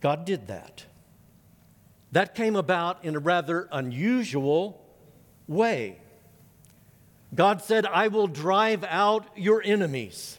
God 0.00 0.24
did 0.24 0.46
that. 0.46 0.84
That 2.12 2.34
came 2.34 2.56
about 2.56 3.04
in 3.04 3.16
a 3.16 3.18
rather 3.18 3.68
unusual 3.70 4.84
way. 5.46 5.98
God 7.34 7.62
said, 7.62 7.84
I 7.84 8.08
will 8.08 8.26
drive 8.26 8.84
out 8.84 9.26
your 9.36 9.62
enemies. 9.62 10.38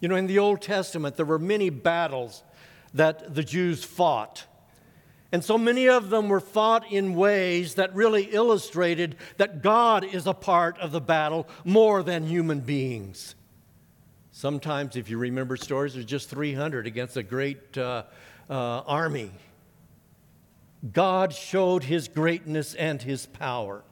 You 0.00 0.08
know, 0.08 0.16
in 0.16 0.26
the 0.26 0.38
Old 0.38 0.62
Testament, 0.62 1.16
there 1.16 1.26
were 1.26 1.38
many 1.38 1.70
battles 1.70 2.42
that 2.94 3.34
the 3.34 3.42
Jews 3.42 3.84
fought. 3.84 4.44
And 5.32 5.44
so 5.44 5.58
many 5.58 5.88
of 5.88 6.10
them 6.10 6.28
were 6.28 6.40
fought 6.40 6.90
in 6.92 7.14
ways 7.14 7.74
that 7.74 7.94
really 7.94 8.24
illustrated 8.24 9.16
that 9.36 9.62
God 9.62 10.04
is 10.04 10.26
a 10.26 10.32
part 10.32 10.78
of 10.78 10.92
the 10.92 11.00
battle 11.00 11.48
more 11.64 12.02
than 12.02 12.26
human 12.26 12.60
beings. 12.60 13.34
Sometimes, 14.30 14.96
if 14.96 15.10
you 15.10 15.18
remember 15.18 15.56
stories, 15.56 15.94
there's 15.94 16.06
just 16.06 16.30
300 16.30 16.86
against 16.86 17.16
a 17.16 17.22
great 17.22 17.76
uh, 17.76 18.04
uh, 18.48 18.80
army. 18.80 19.30
God 20.92 21.32
showed 21.32 21.84
his 21.84 22.08
greatness 22.08 22.74
and 22.74 23.00
his 23.00 23.26
power. 23.26 23.82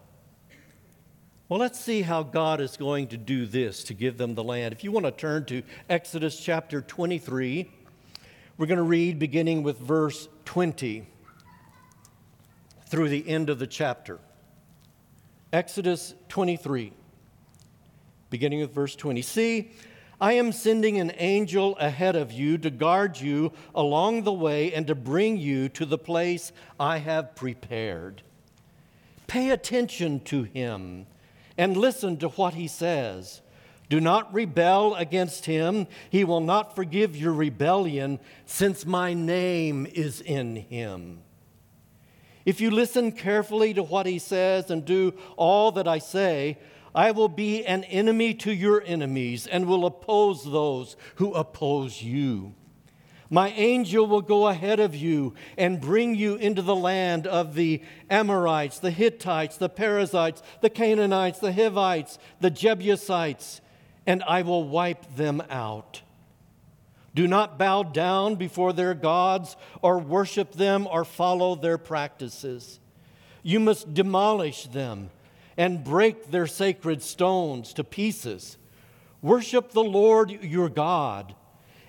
Well, 1.49 1.61
let's 1.61 1.80
see 1.80 2.02
how 2.02 2.22
God 2.22 2.61
is 2.61 2.76
going 2.76 3.08
to 3.08 3.16
do 3.16 3.46
this 3.46 3.84
to 3.84 3.94
give 3.94 4.16
them 4.18 4.34
the 4.34 4.44
land. 4.44 4.72
If 4.72 4.84
you 4.84 4.92
want 4.92 5.06
to 5.06 5.12
turn 5.12 5.44
to 5.46 5.62
Exodus 5.88 6.38
chapter 6.38 6.80
23, 6.80 7.70
we're 8.56 8.66
going 8.66 8.78
to 8.78 8.82
read 8.82 9.18
beginning 9.18 9.62
with 9.62 9.78
verse 9.78 10.28
20 10.44 11.06
through 12.87 13.08
the 13.08 13.28
end 13.28 13.50
of 13.50 13.58
the 13.58 13.66
chapter. 13.66 14.18
Exodus 15.52 16.14
23, 16.28 16.92
beginning 18.30 18.61
with 18.61 18.72
verse 18.72 18.96
20. 18.96 19.20
See, 19.22 19.72
I 20.23 20.35
am 20.35 20.52
sending 20.52 21.00
an 21.00 21.11
angel 21.17 21.76
ahead 21.79 22.14
of 22.14 22.31
you 22.31 22.57
to 22.59 22.71
guard 22.71 23.19
you 23.19 23.50
along 23.75 24.23
the 24.23 24.33
way 24.33 24.73
and 24.73 24.87
to 24.87 24.95
bring 24.95 25.37
you 25.37 25.69
to 25.71 25.85
the 25.85 25.99
place 25.99 26.52
I 26.79 26.99
have 26.99 27.35
prepared. 27.35 28.23
Pay 29.26 29.50
attention 29.50 30.21
to 30.26 30.45
him 30.45 31.09
and 31.59 31.76
listen 31.76 32.19
to 32.19 32.29
what 32.29 32.55
he 32.55 32.69
says. 32.69 33.41
Do 33.88 34.00
not 34.00 34.33
rebel 34.33 34.95
against 34.95 35.47
him. 35.47 35.88
He 36.09 36.23
will 36.23 36.41
not 36.41 36.76
forgive 36.76 37.17
your 37.17 37.33
rebellion, 37.33 38.21
since 38.47 38.87
my 38.87 39.14
name 39.14 39.88
is 39.93 40.21
in 40.21 40.55
him. 40.55 41.19
If 42.45 42.61
you 42.61 42.71
listen 42.71 43.11
carefully 43.11 43.75
to 43.75 43.83
what 43.83 44.07
he 44.07 44.21
says 44.21 44.71
and 44.71 44.85
do 44.85 45.14
all 45.37 45.73
that 45.73 45.88
I 45.88 45.99
say, 45.99 46.59
I 46.94 47.11
will 47.11 47.28
be 47.28 47.64
an 47.64 47.84
enemy 47.84 48.34
to 48.34 48.52
your 48.52 48.82
enemies 48.82 49.46
and 49.46 49.66
will 49.66 49.87
oppose 49.87 50.44
those 50.44 50.96
who 51.16 51.32
oppose 51.32 52.02
you. 52.02 52.54
My 53.30 53.49
angel 53.49 54.06
will 54.06 54.20
go 54.20 54.49
ahead 54.49 54.78
of 54.78 54.94
you 54.94 55.32
and 55.56 55.80
bring 55.80 56.14
you 56.14 56.34
into 56.34 56.61
the 56.61 56.76
land 56.76 57.26
of 57.26 57.54
the 57.54 57.80
Amorites, 58.11 58.78
the 58.78 58.90
Hittites, 58.90 59.56
the 59.56 59.70
Perizzites, 59.70 60.42
the 60.61 60.68
Canaanites, 60.68 61.38
the 61.38 61.54
Hivites, 61.54 62.18
the 62.40 62.50
Jebusites, 62.50 63.62
and 64.06 64.22
I 64.25 64.42
will 64.42 64.68
wipe 64.68 65.16
them 65.16 65.42
out. 65.49 66.02
Do 67.14 67.26
not 67.26 67.58
bow 67.58 67.84
down 67.84 68.34
before 68.34 68.75
their 68.75 68.92
gods 68.92 69.56
or 69.80 69.99
worship 69.99 70.52
them 70.52 70.87
or 70.87 71.02
follow 71.02 71.54
their 71.54 71.78
practices. 71.78 72.80
You 73.42 73.61
must 73.61 73.94
demolish 73.94 74.66
them 74.66 75.08
and 75.62 75.85
break 75.85 76.33
their 76.33 76.49
sacred 76.49 77.00
stones 77.00 77.73
to 77.73 77.85
pieces. 77.85 78.57
Worship 79.21 79.71
the 79.71 79.85
Lord 79.85 80.28
your 80.42 80.69
God 80.69 81.37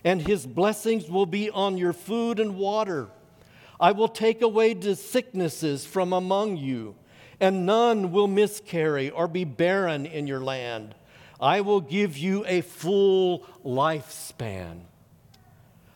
and 0.03 0.21
his 0.21 0.45
blessings 0.45 1.09
will 1.09 1.25
be 1.25 1.49
on 1.49 1.79
your 1.79 1.91
food 1.91 2.39
and 2.39 2.55
water. 2.55 3.09
I 3.79 3.91
will 3.93 4.07
take 4.07 4.43
away 4.43 4.75
the 4.75 4.95
sicknesses 4.95 5.87
from 5.87 6.13
among 6.13 6.57
you, 6.57 6.93
and 7.39 7.65
none 7.65 8.11
will 8.11 8.27
miscarry 8.27 9.09
or 9.09 9.27
be 9.27 9.43
barren 9.43 10.05
in 10.05 10.27
your 10.27 10.41
land. 10.41 10.93
I 11.41 11.61
will 11.61 11.81
give 11.81 12.15
you 12.15 12.45
a 12.45 12.61
full 12.61 13.43
lifespan. 13.65 14.81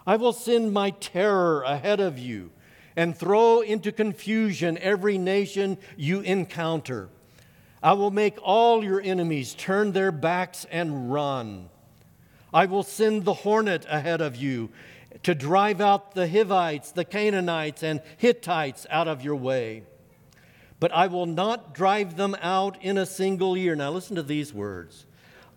I 0.07 0.15
will 0.15 0.33
send 0.33 0.73
my 0.73 0.89
terror 0.89 1.61
ahead 1.61 1.99
of 1.99 2.17
you 2.17 2.49
and 2.95 3.15
throw 3.15 3.61
into 3.61 3.91
confusion 3.91 4.79
every 4.79 5.19
nation 5.19 5.77
you 5.95 6.21
encounter. 6.21 7.09
I 7.81 7.93
will 7.93 8.11
make 8.11 8.37
all 8.41 8.83
your 8.83 9.01
enemies 9.01 9.53
turn 9.53 9.91
their 9.91 10.11
backs 10.11 10.65
and 10.71 11.11
run. 11.11 11.69
I 12.53 12.65
will 12.65 12.83
send 12.83 13.23
the 13.23 13.33
hornet 13.33 13.85
ahead 13.89 14.21
of 14.21 14.35
you 14.35 14.69
to 15.23 15.35
drive 15.35 15.81
out 15.81 16.15
the 16.15 16.27
Hivites, 16.27 16.91
the 16.91 17.05
Canaanites, 17.05 17.83
and 17.83 18.01
Hittites 18.17 18.87
out 18.89 19.07
of 19.07 19.23
your 19.23 19.35
way. 19.35 19.83
But 20.79 20.91
I 20.91 21.07
will 21.07 21.25
not 21.25 21.73
drive 21.73 22.17
them 22.17 22.35
out 22.41 22.81
in 22.83 22.97
a 22.97 23.05
single 23.05 23.57
year. 23.57 23.75
Now, 23.75 23.91
listen 23.91 24.15
to 24.15 24.23
these 24.23 24.53
words 24.53 25.05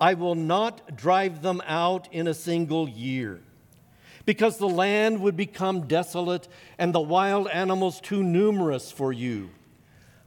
I 0.00 0.15
will 0.15 0.35
not 0.35 0.97
drive 0.97 1.43
them 1.43 1.62
out 1.67 2.09
in 2.11 2.27
a 2.27 2.35
single 2.35 2.89
year, 2.89 3.41
because 4.25 4.57
the 4.59 4.69
land 4.69 5.21
would 5.21 5.37
become 5.37 5.87
desolate 5.87 6.49
and 6.79 6.95
the 6.95 7.00
wild 7.00 7.49
animals 7.49 8.00
too 8.00 8.23
numerous 8.23 8.91
for 8.91 9.12
you. 9.12 9.50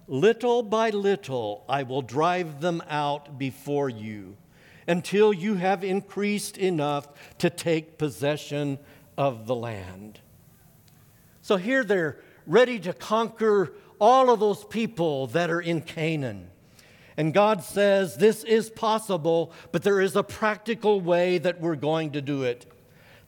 Little 0.07 0.63
by 0.63 0.89
little, 0.89 1.63
I 1.69 1.83
will 1.83 2.01
drive 2.01 2.59
them 2.59 2.83
out 2.89 3.37
before 3.37 3.89
you 3.89 4.35
until 4.87 5.31
you 5.31 5.55
have 5.55 5.83
increased 5.83 6.57
enough 6.57 7.07
to 7.37 7.49
take 7.49 7.97
possession 7.97 8.79
of 9.17 9.47
the 9.47 9.55
land. 9.55 10.19
So 11.41 11.55
here 11.55 11.83
they're 11.83 12.19
ready 12.45 12.79
to 12.79 12.93
conquer 12.93 13.73
all 13.99 14.29
of 14.29 14.41
those 14.41 14.65
people 14.65 15.27
that 15.27 15.49
are 15.49 15.61
in 15.61 15.81
Canaan. 15.81 16.49
And 17.15 17.33
God 17.33 17.63
says 17.63 18.17
this 18.17 18.43
is 18.43 18.69
possible, 18.69 19.53
but 19.71 19.83
there 19.83 20.01
is 20.01 20.15
a 20.15 20.23
practical 20.23 20.99
way 20.99 21.37
that 21.37 21.61
we're 21.61 21.75
going 21.75 22.11
to 22.11 22.21
do 22.21 22.43
it. 22.43 22.65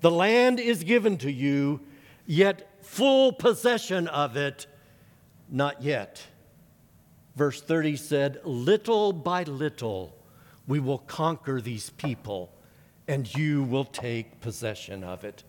The 0.01 0.12
land 0.12 0.60
is 0.60 0.84
given 0.84 1.17
to 1.20 1.32
you, 1.32 1.82
yet 2.25 2.84
full 2.84 3.32
possession 3.32 4.08
of 4.08 4.36
it, 4.36 4.67
not 5.50 5.82
yet. 5.82 6.25
Verse 7.36 7.62
30 7.62 7.98
said, 7.98 8.39
Little 8.44 9.12
by 9.12 9.44
little 9.44 10.15
we 10.68 10.80
will 10.80 11.00
conquer 11.00 11.62
these 11.62 11.89
people, 11.92 12.51
and 13.08 13.34
you 13.36 13.63
will 13.63 13.86
take 13.86 14.42
possession 14.42 15.04
of 15.04 15.24
it. 15.24 15.44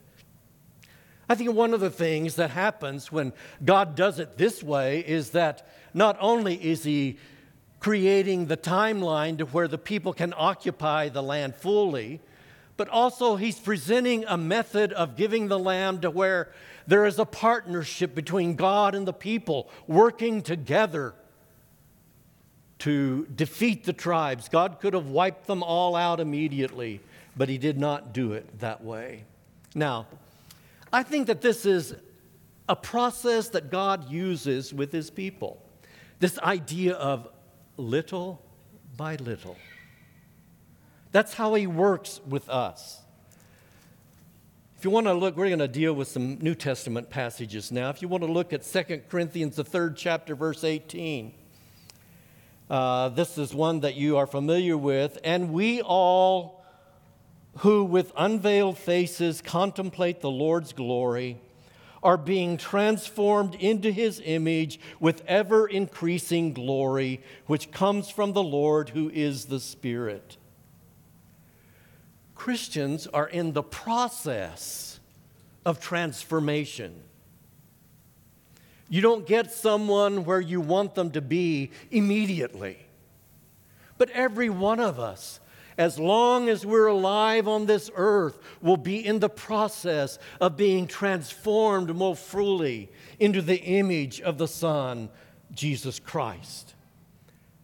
I 1.29 1.35
think 1.35 1.53
one 1.53 1.75
of 1.75 1.81
the 1.81 1.91
things 1.91 2.37
that 2.37 2.51
happens 2.51 3.11
when 3.11 3.33
God 3.65 3.95
does 3.97 4.19
it 4.19 4.37
this 4.37 4.63
way 4.63 5.01
is 5.01 5.31
that 5.31 5.67
not 5.95 6.17
only 6.21 6.55
is 6.55 6.85
He 6.85 7.19
creating 7.81 8.47
the 8.47 8.57
timeline 8.57 9.39
to 9.39 9.45
where 9.47 9.69
the 9.69 9.79
people 9.79 10.13
can 10.13 10.35
occupy 10.37 11.09
the 11.09 11.23
land 11.23 11.57
fully, 11.57 12.21
but 12.77 12.89
also 12.89 13.37
He's 13.37 13.59
presenting 13.59 14.25
a 14.27 14.37
method 14.37 14.93
of 14.93 15.17
giving 15.17 15.49
the 15.49 15.59
land 15.59 16.03
to 16.03 16.11
where 16.11 16.53
there 16.87 17.07
is 17.07 17.19
a 17.19 17.25
partnership 17.25 18.15
between 18.15 18.55
God 18.55 18.95
and 18.95 19.07
the 19.07 19.13
people 19.13 19.69
working 19.87 20.43
together 20.43 21.15
to 22.81 23.27
defeat 23.35 23.85
the 23.85 23.93
tribes. 23.93 24.49
God 24.49 24.81
could 24.81 24.95
have 24.95 25.09
wiped 25.09 25.47
them 25.47 25.63
all 25.63 25.97
out 25.97 26.21
immediately, 26.21 27.01
but 27.37 27.49
He 27.49 27.59
did 27.59 27.79
not 27.79 28.13
do 28.13 28.33
it 28.33 28.61
that 28.61 28.85
way. 28.85 29.25
Now, 29.75 30.07
I 30.93 31.03
think 31.03 31.27
that 31.27 31.41
this 31.41 31.67
is 31.67 31.95
a 32.69 32.77
process 32.77 33.49
that 33.51 33.71
God 33.71 34.11
uses 34.11 34.73
with 34.73 34.93
his 34.93 35.11
people. 35.11 35.63
This 36.19 36.39
idea 36.39 36.95
of 36.95 37.29
little 37.77 38.43
by 38.97 39.17
little. 39.17 39.57
That's 41.13 41.35
how 41.35 41.55
he 41.55 41.67
works 41.67 42.21
with 42.27 42.49
us. 42.49 43.01
If 44.79 44.85
you 44.85 44.91
want 44.91 45.07
to 45.07 45.15
look, 45.15 45.37
we're 45.37 45.47
going 45.49 45.59
to 45.61 45.69
deal 45.69 45.95
with 45.95 46.09
some 46.09 46.39
New 46.39 46.55
Testament 46.55 47.09
passages 47.09 47.73
now. 47.73 47.89
If 47.91 48.03
you 48.03 48.09
want 48.09 48.25
to 48.25 48.31
look 48.31 48.53
at 48.53 48.63
2 48.63 49.03
Corinthians, 49.09 49.57
the 49.57 49.65
third 49.65 49.97
chapter, 49.97 50.35
verse 50.35 50.65
18, 50.65 51.33
uh, 52.69 53.11
this 53.11 53.39
is 53.39 53.55
one 53.55 53.81
that 53.81 53.95
you 53.95 54.17
are 54.17 54.27
familiar 54.27 54.77
with. 54.77 55.19
And 55.25 55.53
we 55.53 55.83
all 55.83 56.65
who 57.59 57.85
with 57.85 58.13
unveiled 58.17 58.77
faces 58.77 59.41
contemplate 59.41 60.21
the 60.21 60.31
Lord's 60.31 60.73
glory 60.73 61.41
are 62.03 62.17
being 62.17 62.57
transformed 62.57 63.55
into 63.57 63.91
his 63.91 64.21
image 64.25 64.79
with 65.01 65.25
ever 65.27 65.67
increasing 65.67 66.53
glory, 66.53 67.21
which 67.47 67.73
comes 67.73 68.11
from 68.11 68.33
the 68.33 68.43
Lord 68.43 68.91
who 68.91 69.11
is 69.11 69.47
the 69.47 69.59
Spirit. 69.59 70.37
Christians 72.35 73.07
are 73.09 73.29
in 73.29 73.55
the 73.55 73.63
process 73.63 75.01
of 75.65 75.81
transformation. 75.81 77.03
You 78.89 79.01
don't 79.01 79.27
get 79.27 79.53
someone 79.53 80.25
where 80.25 80.41
you 80.41 80.61
want 80.61 80.95
them 80.95 81.11
to 81.13 81.21
be 81.21 81.71
immediately. 81.91 82.79
But 83.99 84.11
every 84.11 84.51
one 84.51 84.81
of 84.81 85.01
us 85.01 85.41
as 85.79 85.99
long 85.99 86.49
as 86.49 86.65
we're 86.65 86.87
alive 86.87 87.47
on 87.47 87.67
this 87.67 87.91
earth, 87.95 88.39
will 88.63 88.77
be 88.77 89.05
in 89.05 89.19
the 89.19 89.29
process 89.29 90.19
of 90.41 90.57
being 90.57 90.87
transformed 90.87 91.95
more 91.95 92.17
fully 92.17 92.91
into 93.19 93.43
the 93.43 93.61
image 93.63 94.21
of 94.21 94.39
the 94.39 94.49
Son, 94.49 95.09
Jesus 95.53 95.99
Christ. 95.99 96.75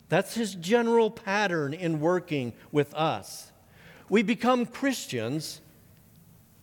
That's 0.09 0.35
his 0.35 0.55
general 0.55 1.11
pattern 1.11 1.73
in 1.73 2.01
working 2.01 2.53
with 2.71 2.93
us. 2.95 3.51
We 4.11 4.23
become 4.23 4.67
Christians 4.67 5.63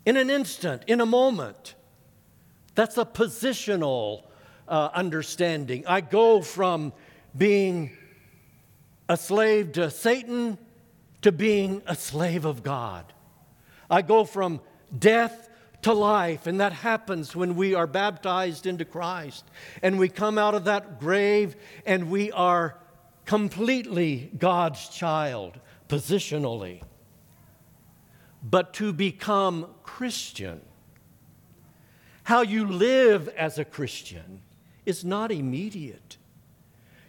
in 0.05 0.17
an 0.17 0.29
instant, 0.29 0.83
in 0.85 1.01
a 1.01 1.05
moment. 1.05 1.73
That's 2.75 2.97
a 2.97 3.05
positional 3.05 4.23
uh, 4.69 4.89
understanding. 4.93 5.85
I 5.87 6.01
go 6.01 6.41
from 6.41 6.93
being 7.35 7.91
a 9.09 9.17
slave 9.17 9.73
to 9.73 9.91
Satan 9.91 10.57
to 11.23 11.31
being 11.31 11.81
a 11.85 11.95
slave 11.95 12.45
of 12.45 12.63
God. 12.63 13.11
I 13.89 14.03
go 14.03 14.23
from 14.23 14.61
death 14.97 15.49
to 15.81 15.93
life, 15.93 16.45
and 16.45 16.59
that 16.59 16.73
happens 16.73 17.35
when 17.35 17.55
we 17.55 17.73
are 17.73 17.87
baptized 17.87 18.65
into 18.65 18.85
Christ. 18.85 19.45
And 19.81 19.97
we 19.97 20.09
come 20.09 20.37
out 20.37 20.53
of 20.53 20.65
that 20.65 20.99
grave 20.99 21.55
and 21.85 22.09
we 22.09 22.31
are 22.31 22.77
completely 23.25 24.31
God's 24.37 24.89
child, 24.89 25.59
positionally. 25.87 26.81
But 28.43 28.73
to 28.75 28.93
become 28.93 29.67
Christian, 29.83 30.61
how 32.23 32.41
you 32.41 32.65
live 32.65 33.27
as 33.29 33.57
a 33.57 33.65
Christian, 33.65 34.41
is 34.89 35.05
not 35.05 35.31
immediate. 35.31 36.17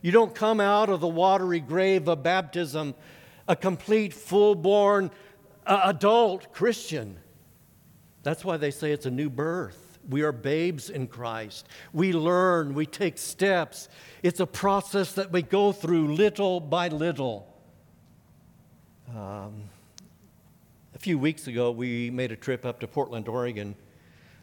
You 0.03 0.13
don't 0.13 0.35
come 0.35 0.61
out 0.61 0.89
of 0.89 1.01
the 1.01 1.09
watery 1.09 1.61
grave 1.61 2.07
of 2.09 2.23
baptism 2.23 2.95
a 3.49 3.57
complete, 3.57 4.15
full 4.15 4.55
born 4.55 5.11
uh, 5.67 5.81
adult 5.85 6.53
Christian. 6.53 7.19
That's 8.23 8.45
why 8.45 8.59
they 8.59 8.71
say 8.71 8.93
it's 8.93 9.07
a 9.07 9.11
new 9.11 9.29
birth. 9.29 9.99
We 10.09 10.23
are 10.23 10.31
babes 10.31 10.89
in 10.89 11.09
Christ. 11.09 11.69
We 11.93 12.13
learn, 12.13 12.75
we 12.75 12.87
take 12.87 13.19
steps. 13.19 13.89
It's 14.23 14.39
a 14.39 14.47
process 14.47 15.13
that 15.15 15.33
we 15.33 15.43
go 15.43 15.73
through 15.73 16.15
little 16.15 16.61
by 16.61 16.89
little. 16.89 17.53
Um, 19.09 19.69
a 20.95 20.99
few 20.99 21.19
weeks 21.19 21.49
ago, 21.49 21.73
we 21.73 22.11
made 22.11 22.31
a 22.31 22.37
trip 22.37 22.65
up 22.65 22.79
to 22.81 22.87
Portland, 22.87 23.27
Oregon. 23.27 23.75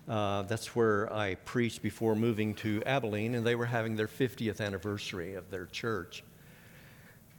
Uh, 0.08 0.44
that's 0.44 0.74
where 0.76 1.12
I 1.12 1.36
preached 1.36 1.82
before 1.82 2.16
moving 2.16 2.54
to 2.56 2.82
Abilene, 2.86 3.36
and 3.36 3.46
they 3.46 3.56
were 3.56 3.66
having 3.66 3.96
their 3.96 4.08
50th 4.08 4.62
anniversary 4.62 5.34
of 5.34 5.52
their 5.52 5.66
church. 5.66 6.24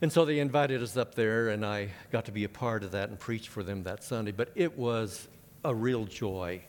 And 0.03 0.13
so 0.13 0.25
they 0.25 0.39
invited 0.39 0.83
us 0.83 0.97
up 0.97 1.15
there, 1.15 1.49
and 1.49 1.65
I 1.65 1.89
got 2.13 2.27
to 2.27 2.33
be 2.33 2.45
a 2.45 2.49
part 2.49 2.85
of 2.85 2.93
that 2.93 3.09
and 3.09 3.19
preach 3.19 3.49
for 3.49 3.63
them 3.63 3.85
that 3.85 4.05
Sunday. 4.05 4.33
But 4.33 4.51
it 4.55 4.77
was 4.77 5.27
a 5.65 5.75
real 5.75 6.05
joy 6.05 6.61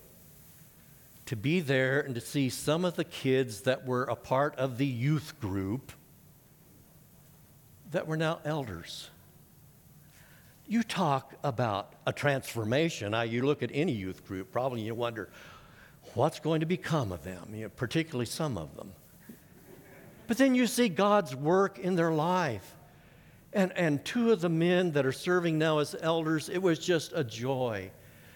to 1.25 1.35
be 1.35 1.59
there 1.59 1.99
and 1.99 2.15
to 2.15 2.21
see 2.21 2.49
some 2.49 2.85
of 2.85 2.95
the 2.95 3.03
kids 3.03 3.61
that 3.61 3.85
were 3.85 4.05
a 4.05 4.15
part 4.15 4.55
of 4.55 4.79
the 4.79 4.85
youth 4.85 5.39
group 5.39 5.91
that 7.91 8.07
were 8.07 8.17
now 8.17 8.39
elders. 8.45 9.09
You 10.65 10.81
talk 10.81 11.33
about 11.43 11.93
a 12.07 12.13
transformation. 12.13 13.11
Now, 13.11 13.21
you 13.23 13.45
look 13.45 13.61
at 13.61 13.69
any 13.73 13.91
youth 13.91 14.25
group, 14.25 14.51
probably 14.51 14.81
you 14.81 14.95
wonder, 14.95 15.29
what's 16.15 16.39
going 16.39 16.59
to 16.59 16.65
become 16.65 17.11
of 17.11 17.23
them, 17.23 17.53
you 17.53 17.63
know, 17.63 17.69
particularly 17.69 18.25
some 18.25 18.57
of 18.57 18.75
them. 18.75 18.91
But 20.27 20.37
then 20.37 20.55
you 20.55 20.67
see 20.67 20.89
God's 20.89 21.35
work 21.35 21.79
in 21.79 21.95
their 21.95 22.11
life 22.11 22.75
and, 23.53 23.71
and 23.75 24.03
two 24.05 24.31
of 24.31 24.41
the 24.41 24.49
men 24.49 24.91
that 24.91 25.05
are 25.05 25.11
serving 25.11 25.57
now 25.57 25.79
as 25.79 25.95
elders, 25.99 26.49
it 26.49 26.61
was 26.61 26.79
just 26.79 27.13
a 27.15 27.23
joy 27.23 27.91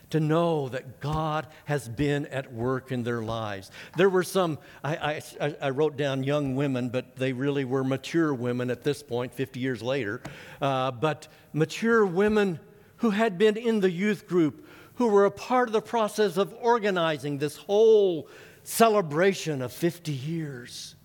to 0.10 0.20
know 0.20 0.70
that 0.70 1.00
God 1.00 1.48
has 1.66 1.88
been 1.88 2.28
at 2.28 2.54
work 2.54 2.92
in 2.92 3.04
their 3.04 3.22
lives. 3.22 3.72
There 3.98 4.10
were 4.10 4.24
some, 4.24 4.60
I, 4.84 5.22
I, 5.40 5.56
I, 5.60 5.70
wrote 5.72 5.98
down 5.98 6.24
young 6.24 6.56
women, 6.56 6.90
but 6.90 7.16
they 7.16 7.34
really 7.34 7.66
were 7.66 7.84
mature 7.84 8.32
women 8.32 8.70
at 8.70 8.84
this 8.84 9.02
point, 9.02 9.34
50 9.34 9.60
years 9.60 9.82
later. 9.82 10.22
Uh, 10.62 10.92
but 10.92 11.28
mature 11.52 12.06
women 12.06 12.60
who 12.98 13.10
had 13.10 13.40
been 13.40 13.58
in 13.58 13.80
the 13.80 13.90
youth 13.90 14.28
group, 14.28 14.68
who 14.96 15.08
were 15.08 15.26
a 15.26 15.32
part 15.32 15.70
of 15.70 15.74
the 15.74 15.82
process 15.82 16.38
of 16.38 16.54
organizing 16.62 17.38
this 17.38 17.58
whole 17.58 18.28
celebration 18.64 19.62
of 19.62 19.72
50 19.72 20.12
years. 20.12 20.96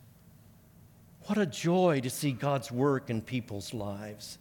What 1.26 1.38
a 1.38 1.46
joy 1.46 2.00
to 2.00 2.10
see 2.10 2.32
God's 2.32 2.70
work 2.70 3.10
in 3.10 3.20
people's 3.20 3.74
lives. 3.74 4.38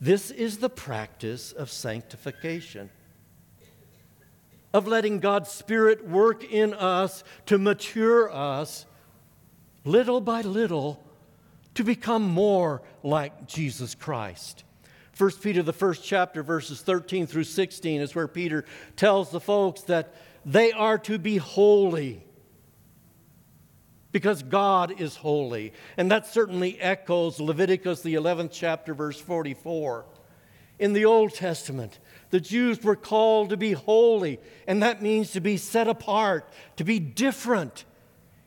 This 0.00 0.30
is 0.30 0.58
the 0.58 0.68
practice 0.68 1.52
of 1.52 1.70
sanctification, 1.70 2.90
of 4.72 4.86
letting 4.86 5.20
God's 5.20 5.50
Spirit 5.50 6.08
work 6.08 6.44
in 6.44 6.74
us 6.74 7.24
to 7.46 7.58
mature 7.58 8.30
us 8.32 8.86
little 9.84 10.20
by 10.20 10.42
little 10.42 11.02
to 11.74 11.84
become 11.84 12.22
more 12.22 12.82
like 13.02 13.46
Jesus 13.46 13.94
Christ. 13.94 14.64
1 15.16 15.30
Peter, 15.40 15.62
the 15.62 15.72
first 15.72 16.04
chapter, 16.04 16.42
verses 16.42 16.82
13 16.82 17.26
through 17.26 17.44
16, 17.44 18.02
is 18.02 18.14
where 18.14 18.28
Peter 18.28 18.64
tells 18.96 19.30
the 19.30 19.40
folks 19.40 19.82
that 19.82 20.14
they 20.44 20.72
are 20.72 20.98
to 20.98 21.18
be 21.18 21.38
holy 21.38 22.22
because 24.12 24.42
God 24.42 25.00
is 25.00 25.16
holy. 25.16 25.72
And 25.96 26.10
that 26.10 26.26
certainly 26.26 26.80
echoes 26.80 27.40
Leviticus, 27.40 28.02
the 28.02 28.14
11th 28.14 28.50
chapter, 28.52 28.94
verse 28.94 29.20
44. 29.20 30.06
In 30.78 30.92
the 30.92 31.06
Old 31.06 31.34
Testament, 31.34 31.98
the 32.30 32.40
Jews 32.40 32.82
were 32.82 32.96
called 32.96 33.50
to 33.50 33.56
be 33.56 33.72
holy, 33.72 34.38
and 34.66 34.82
that 34.82 35.00
means 35.00 35.32
to 35.32 35.40
be 35.40 35.56
set 35.56 35.88
apart, 35.88 36.48
to 36.76 36.84
be 36.84 36.98
different. 36.98 37.86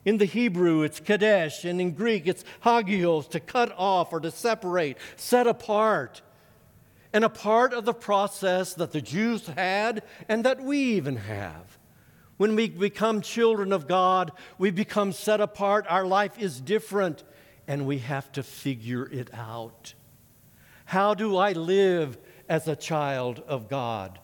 In 0.06 0.18
the 0.18 0.26
Hebrew, 0.26 0.84
it's 0.84 1.00
kadesh, 1.00 1.66
and 1.66 1.82
in 1.82 1.92
Greek, 1.92 2.28
it's 2.28 2.46
hagios, 2.62 3.28
to 3.30 3.40
cut 3.40 3.74
off 3.76 4.14
or 4.14 4.20
to 4.20 4.30
separate, 4.30 4.98
set 5.18 5.48
apart. 5.48 6.22
And 7.12 7.24
a 7.24 7.30
part 7.30 7.74
of 7.74 7.86
the 7.86 7.94
process 7.94 8.74
that 8.76 8.92
the 8.92 9.02
Jews 9.02 9.48
had 9.48 10.04
and 10.28 10.46
that 10.46 10.62
we 10.62 10.78
even 10.78 11.16
have. 11.18 11.78
When 12.38 12.56
we 12.56 12.70
become 12.70 13.22
children 13.22 13.74
of 13.74 13.88
God, 13.88 14.32
we 14.58 14.72
become 14.72 15.12
set 15.12 15.42
apart. 15.42 15.86
Our 15.90 16.06
life 16.06 16.40
is 16.40 16.62
different, 16.62 17.24
and 17.68 17.86
we 17.86 17.98
have 17.98 18.32
to 18.34 18.44
figure 18.44 19.10
it 19.12 19.34
out. 19.34 19.94
How 20.86 21.14
do 21.14 21.36
I 21.36 21.52
live 21.52 22.18
as 22.48 22.68
a 22.68 22.76
child 22.76 23.44
of 23.48 23.68
God? 23.68 24.20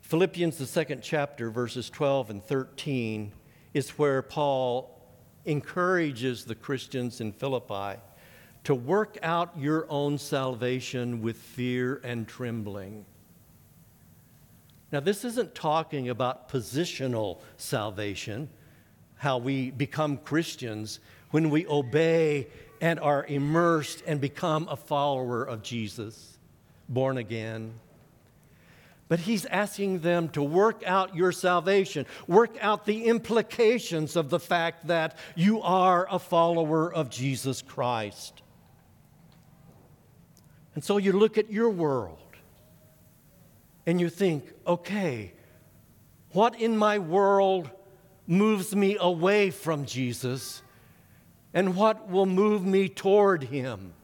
Philippians, 0.00 0.56
the 0.56 0.66
second 0.66 1.02
chapter, 1.02 1.50
verses 1.50 1.90
12 1.90 2.30
and 2.30 2.42
13, 2.42 3.32
is 3.74 3.90
where 3.90 4.22
Paul 4.22 4.97
encourages 5.48 6.44
the 6.44 6.54
Christians 6.54 7.20
in 7.20 7.32
Philippi 7.32 8.00
to 8.64 8.74
work 8.74 9.16
out 9.22 9.58
your 9.58 9.86
own 9.88 10.18
salvation 10.18 11.22
with 11.22 11.36
fear 11.36 12.00
and 12.04 12.28
trembling. 12.28 13.06
Now, 14.92 15.00
this 15.00 15.24
isn't 15.24 15.54
talking 15.54 16.08
about 16.08 16.48
positional 16.48 17.40
salvation, 17.56 18.48
how 19.16 19.38
we 19.38 19.70
become 19.70 20.16
Christians 20.18 21.00
when 21.30 21.50
we 21.50 21.66
obey 21.66 22.46
and 22.80 23.00
are 23.00 23.24
immersed 23.26 24.02
and 24.06 24.20
become 24.20 24.68
a 24.68 24.76
follower 24.76 25.44
of 25.44 25.62
Jesus, 25.62 26.38
born 26.88 27.18
again. 27.18 27.72
But 29.08 29.20
he's 29.20 29.46
asking 29.46 30.00
them 30.00 30.28
to 30.30 30.42
work 30.42 30.82
out 30.84 31.16
your 31.16 31.32
salvation, 31.32 32.04
work 32.26 32.56
out 32.60 32.84
the 32.84 33.04
implications 33.04 34.16
of 34.16 34.28
the 34.28 34.38
fact 34.38 34.86
that 34.88 35.16
you 35.34 35.62
are 35.62 36.06
a 36.10 36.18
follower 36.18 36.92
of 36.92 37.08
Jesus 37.08 37.62
Christ. 37.62 38.42
And 40.74 40.84
so 40.84 40.98
you 40.98 41.12
look 41.12 41.38
at 41.38 41.50
your 41.50 41.70
world 41.70 42.18
and 43.86 43.98
you 43.98 44.10
think, 44.10 44.52
okay, 44.66 45.32
what 46.32 46.60
in 46.60 46.76
my 46.76 46.98
world 46.98 47.70
moves 48.26 48.76
me 48.76 48.98
away 49.00 49.50
from 49.50 49.86
Jesus 49.86 50.62
and 51.54 51.74
what 51.74 52.10
will 52.10 52.26
move 52.26 52.66
me 52.66 52.90
toward 52.90 53.44
him? 53.44 53.94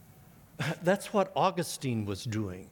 That's 0.82 1.12
what 1.12 1.32
Augustine 1.34 2.06
was 2.06 2.22
doing 2.22 2.70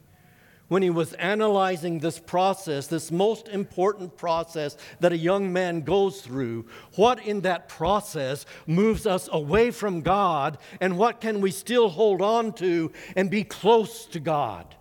when 0.69 0.83
he 0.83 0.91
was 0.91 1.15
analyzing 1.15 1.99
this 1.99 2.19
process, 2.19 2.87
this 2.87 3.11
most 3.11 3.49
important 3.49 4.17
process 4.17 4.77
that 5.01 5.13
a 5.13 5.17
young 5.17 5.53
man 5.53 5.81
goes 5.81 6.21
through, 6.21 6.67
what 6.95 7.25
in 7.25 7.41
that 7.41 7.69
process 7.69 8.45
moves 8.67 9.07
us 9.07 9.29
away 9.33 9.71
from 9.71 10.03
God 10.03 10.59
and 10.81 10.99
what 10.99 11.21
can 11.21 11.41
we 11.41 11.51
still 11.51 11.89
hold 11.89 12.21
on 12.21 12.53
to 12.55 12.93
and 13.17 13.31
be 13.31 13.45
close 13.45 14.05
to 14.07 14.21
God? 14.21 14.75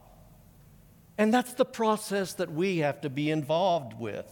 And 1.17 1.33
that's 1.33 1.53
the 1.53 1.65
process 1.65 2.33
that 2.33 2.51
we 2.51 2.79
have 2.79 3.01
to 3.01 3.09
be 3.09 3.31
involved 3.31 3.97
with. 3.97 4.25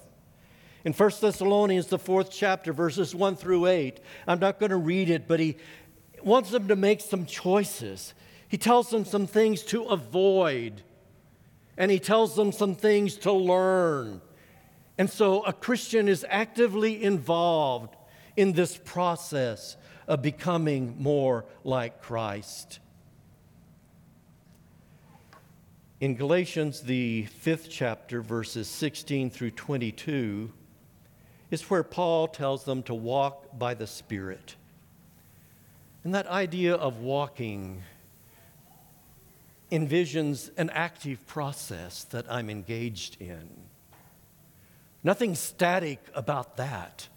In 0.84 0.94
1 0.94 1.12
Thessalonians, 1.20 1.88
the 1.88 1.98
fourth 1.98 2.30
chapter, 2.30 2.72
verses 2.72 3.16
1 3.16 3.38
through 3.38 3.66
8, 3.66 4.00
I'm 4.28 4.40
not 4.40 4.60
going 4.60 4.70
to 4.70 4.76
read 4.76 5.10
it, 5.10 5.28
but 5.28 5.40
he 5.40 5.58
wants 6.22 6.52
them 6.52 6.68
to 6.68 6.76
make 6.76 7.02
some 7.02 7.26
choices. 7.26 8.14
He 8.48 8.58
tells 8.60 8.92
them 8.92 9.04
some 9.04 9.26
things 9.26 9.64
to 9.64 9.86
avoid 9.86 10.84
and 11.78 11.92
he 11.92 12.00
tells 12.00 12.36
them 12.36 12.52
some 12.52 12.76
things 12.76 13.18
to 13.18 13.32
learn. 13.32 14.22
And 14.98 15.10
so 15.10 15.44
a 15.44 15.54
Christian 15.54 16.08
is 16.08 16.26
actively 16.30 17.04
involved 17.04 17.96
in 18.38 18.54
this 18.54 18.78
process 18.78 19.76
of 20.08 20.22
becoming 20.22 20.96
more 21.00 21.46
like 21.64 22.02
Christ. 22.02 22.80
In 26.00 26.16
Galatians, 26.16 26.82
the 26.82 27.24
fifth 27.26 27.70
chapter, 27.70 28.22
verses 28.22 28.68
16 28.68 29.30
through 29.30 29.52
22, 29.52 30.52
is 31.52 31.70
where 31.70 31.84
Paul 31.84 32.28
tells 32.28 32.66
them 32.66 32.84
to 32.84 32.94
walk 32.94 33.58
by 33.58 33.74
the 33.74 33.88
Spirit. 33.88 34.56
And 36.04 36.14
that 36.14 36.28
idea 36.28 36.76
of 36.76 37.00
walking 37.00 37.82
envisions 39.72 40.50
an 40.58 40.70
active 40.72 41.26
process 41.28 42.04
that 42.06 42.26
I'm 42.32 42.50
engaged 42.50 43.22
in. 43.22 43.50
Nothing 45.04 45.36
static 45.36 46.00
about 46.14 46.58
that. 46.58 47.08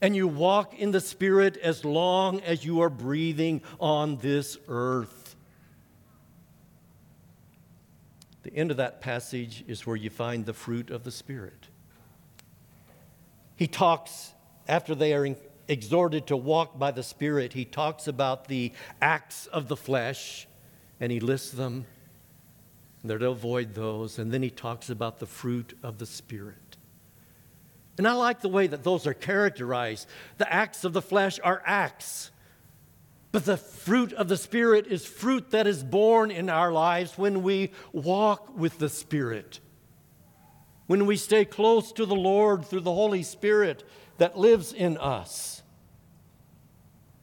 And 0.00 0.16
you 0.16 0.26
walk 0.26 0.78
in 0.78 0.92
the 0.92 1.00
Spirit 1.00 1.56
as 1.58 1.84
long 1.84 2.40
as 2.40 2.64
you 2.64 2.80
are 2.80 2.88
breathing 2.88 3.60
on 3.78 4.16
this 4.16 4.56
earth. 4.68 5.36
The 8.42 8.54
end 8.54 8.70
of 8.70 8.78
that 8.78 9.02
passage 9.02 9.62
is 9.68 9.86
where 9.86 9.96
you 9.96 10.08
find 10.08 10.46
the 10.46 10.54
fruit 10.54 10.90
of 10.90 11.04
the 11.04 11.10
Spirit. 11.10 11.68
He 13.56 13.66
talks, 13.66 14.32
after 14.66 14.94
they 14.94 15.12
are 15.12 15.36
exhorted 15.68 16.26
to 16.28 16.36
walk 16.36 16.78
by 16.78 16.90
the 16.92 17.02
Spirit, 17.02 17.52
he 17.52 17.66
talks 17.66 18.08
about 18.08 18.48
the 18.48 18.72
acts 19.02 19.46
of 19.46 19.68
the 19.68 19.76
flesh 19.76 20.46
and 21.00 21.10
he 21.10 21.18
lists 21.18 21.50
them. 21.50 21.86
And 23.00 23.10
they're 23.10 23.18
to 23.18 23.30
avoid 23.30 23.74
those. 23.74 24.18
And 24.18 24.30
then 24.30 24.42
he 24.42 24.50
talks 24.50 24.90
about 24.90 25.18
the 25.18 25.26
fruit 25.26 25.76
of 25.82 25.98
the 25.98 26.06
Spirit. 26.06 26.76
And 27.98 28.06
I 28.06 28.12
like 28.12 28.40
the 28.40 28.48
way 28.48 28.66
that 28.66 28.84
those 28.84 29.06
are 29.06 29.14
characterized. 29.14 30.06
The 30.38 30.50
acts 30.52 30.84
of 30.84 30.92
the 30.92 31.02
flesh 31.02 31.40
are 31.42 31.62
acts, 31.66 32.30
but 33.32 33.44
the 33.44 33.56
fruit 33.56 34.12
of 34.12 34.28
the 34.28 34.36
Spirit 34.36 34.86
is 34.86 35.04
fruit 35.04 35.50
that 35.50 35.66
is 35.66 35.82
born 35.82 36.30
in 36.30 36.48
our 36.48 36.72
lives 36.72 37.16
when 37.16 37.42
we 37.42 37.72
walk 37.92 38.56
with 38.56 38.78
the 38.78 38.88
Spirit. 38.88 39.60
When 40.86 41.06
we 41.06 41.16
stay 41.16 41.44
close 41.44 41.92
to 41.92 42.06
the 42.06 42.16
Lord 42.16 42.64
through 42.64 42.80
the 42.80 42.94
Holy 42.94 43.22
Spirit 43.22 43.84
that 44.18 44.38
lives 44.38 44.72
in 44.72 44.96
us. 44.96 45.62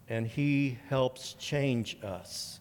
And 0.07 0.25
He 0.25 0.77
helps 0.89 1.33
change 1.33 1.97
us. 2.03 2.59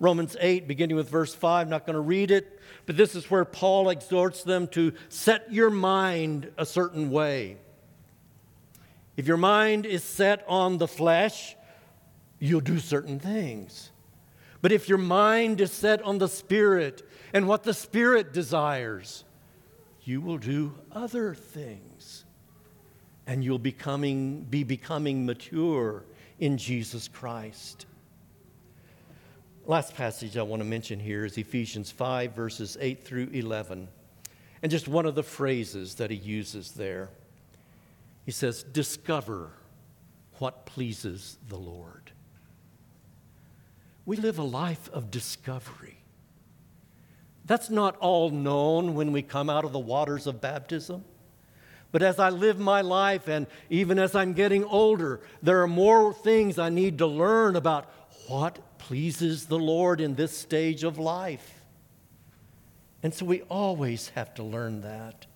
Romans 0.00 0.34
8, 0.40 0.66
beginning 0.66 0.96
with 0.96 1.10
verse 1.10 1.34
5. 1.34 1.66
I'm 1.66 1.70
not 1.70 1.84
going 1.84 1.94
to 1.94 2.00
read 2.00 2.30
it, 2.30 2.58
but 2.86 2.96
this 2.96 3.14
is 3.14 3.30
where 3.30 3.44
Paul 3.44 3.90
exhorts 3.90 4.42
them 4.42 4.66
to 4.68 4.94
set 5.10 5.52
your 5.52 5.68
mind 5.68 6.50
a 6.56 6.64
certain 6.64 7.10
way. 7.10 7.58
If 9.18 9.26
your 9.26 9.36
mind 9.36 9.84
is 9.84 10.02
set 10.02 10.42
on 10.48 10.78
the 10.78 10.88
flesh, 10.88 11.54
you'll 12.38 12.62
do 12.62 12.78
certain 12.78 13.20
things. 13.20 13.90
But 14.62 14.72
if 14.72 14.88
your 14.88 14.98
mind 14.98 15.60
is 15.60 15.70
set 15.70 16.00
on 16.02 16.16
the 16.16 16.28
Spirit 16.28 17.06
and 17.34 17.46
what 17.46 17.62
the 17.62 17.74
Spirit 17.74 18.32
desires, 18.32 19.24
you 20.02 20.22
will 20.22 20.38
do 20.38 20.74
other 20.92 21.34
things. 21.34 22.24
And 23.26 23.44
you'll 23.44 23.58
becoming, 23.58 24.44
be 24.44 24.64
becoming 24.64 25.26
mature 25.26 26.04
in 26.38 26.56
Jesus 26.56 27.06
Christ. 27.06 27.84
Last 29.70 29.94
passage 29.94 30.36
I 30.36 30.42
want 30.42 30.58
to 30.58 30.68
mention 30.68 30.98
here 30.98 31.24
is 31.24 31.38
Ephesians 31.38 31.92
5, 31.92 32.32
verses 32.32 32.76
8 32.80 33.04
through 33.04 33.28
11. 33.32 33.86
And 34.64 34.72
just 34.72 34.88
one 34.88 35.06
of 35.06 35.14
the 35.14 35.22
phrases 35.22 35.94
that 35.94 36.10
he 36.10 36.16
uses 36.16 36.72
there. 36.72 37.08
He 38.26 38.32
says, 38.32 38.64
Discover 38.64 39.52
what 40.38 40.66
pleases 40.66 41.38
the 41.48 41.56
Lord. 41.56 42.10
We 44.06 44.16
live 44.16 44.40
a 44.40 44.42
life 44.42 44.90
of 44.92 45.12
discovery. 45.12 45.98
That's 47.44 47.70
not 47.70 47.96
all 47.98 48.30
known 48.30 48.96
when 48.96 49.12
we 49.12 49.22
come 49.22 49.48
out 49.48 49.64
of 49.64 49.70
the 49.70 49.78
waters 49.78 50.26
of 50.26 50.40
baptism. 50.40 51.04
But 51.92 52.02
as 52.02 52.18
I 52.18 52.30
live 52.30 52.58
my 52.58 52.80
life, 52.80 53.28
and 53.28 53.46
even 53.68 54.00
as 54.00 54.16
I'm 54.16 54.32
getting 54.32 54.64
older, 54.64 55.20
there 55.44 55.62
are 55.62 55.68
more 55.68 56.12
things 56.12 56.58
I 56.58 56.70
need 56.70 56.98
to 56.98 57.06
learn 57.06 57.54
about 57.54 57.88
what 58.26 58.78
pleases 58.78 59.46
the 59.46 59.58
Lord 59.58 60.00
in 60.00 60.14
this 60.14 60.36
stage 60.36 60.84
of 60.84 60.98
life. 60.98 61.62
And 63.02 63.14
so 63.14 63.24
we 63.24 63.42
always 63.42 64.10
have 64.10 64.34
to 64.34 64.42
learn 64.42 64.82
that. 64.82 65.26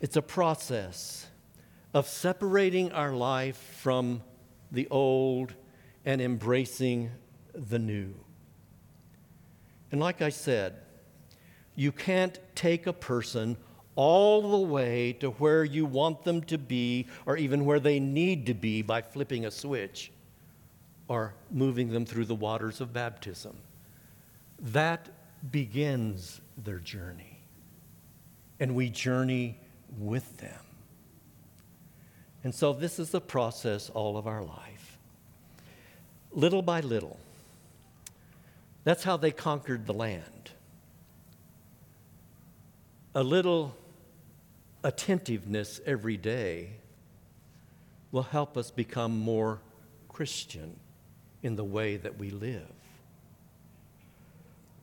It's 0.00 0.16
a 0.16 0.22
process 0.22 1.26
of 1.92 2.06
separating 2.06 2.92
our 2.92 3.12
life 3.12 3.56
from 3.56 4.22
the 4.70 4.86
old 4.90 5.54
and 6.04 6.20
embracing 6.20 7.10
the 7.54 7.78
new. 7.78 8.14
And 9.90 10.00
like 10.00 10.22
I 10.22 10.28
said, 10.28 10.76
you 11.74 11.90
can't 11.92 12.38
take 12.54 12.86
a 12.86 12.92
person 12.92 13.56
all 13.96 14.50
the 14.50 14.68
way 14.68 15.12
to 15.14 15.30
where 15.30 15.64
you 15.64 15.84
want 15.84 16.22
them 16.22 16.42
to 16.42 16.58
be 16.58 17.06
or 17.26 17.36
even 17.36 17.64
where 17.64 17.80
they 17.80 17.98
need 17.98 18.46
to 18.46 18.54
be 18.54 18.82
by 18.82 19.02
flipping 19.02 19.46
a 19.46 19.50
switch 19.50 20.12
or 21.08 21.34
moving 21.50 21.88
them 21.88 22.04
through 22.04 22.26
the 22.26 22.34
waters 22.34 22.80
of 22.80 22.92
baptism. 22.92 23.56
That 24.60 25.08
begins 25.50 26.40
their 26.56 26.78
journey, 26.78 27.40
and 28.60 28.74
we 28.74 28.90
journey 28.90 29.58
with 29.98 30.36
them. 30.36 30.60
And 32.44 32.54
so, 32.54 32.72
this 32.72 32.98
is 32.98 33.10
the 33.10 33.20
process 33.20 33.90
all 33.90 34.16
of 34.16 34.26
our 34.26 34.42
life. 34.44 34.98
Little 36.32 36.62
by 36.62 36.80
little, 36.80 37.18
that's 38.84 39.02
how 39.02 39.16
they 39.16 39.30
conquered 39.30 39.86
the 39.86 39.94
land. 39.94 40.50
A 43.14 43.22
little 43.22 43.74
attentiveness 44.84 45.80
every 45.86 46.16
day 46.16 46.70
will 48.12 48.22
help 48.22 48.56
us 48.56 48.70
become 48.70 49.18
more 49.18 49.60
Christian 50.08 50.78
in 51.42 51.56
the 51.56 51.64
way 51.64 51.96
that 51.96 52.18
we 52.18 52.30
live. 52.30 52.66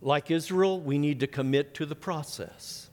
Like 0.01 0.29
Israel, 0.31 0.79
we 0.79 0.97
need 0.97 1.19
to 1.21 1.27
commit 1.27 1.73
to 1.75 1.85
the 1.85 1.95
process. 1.95 2.89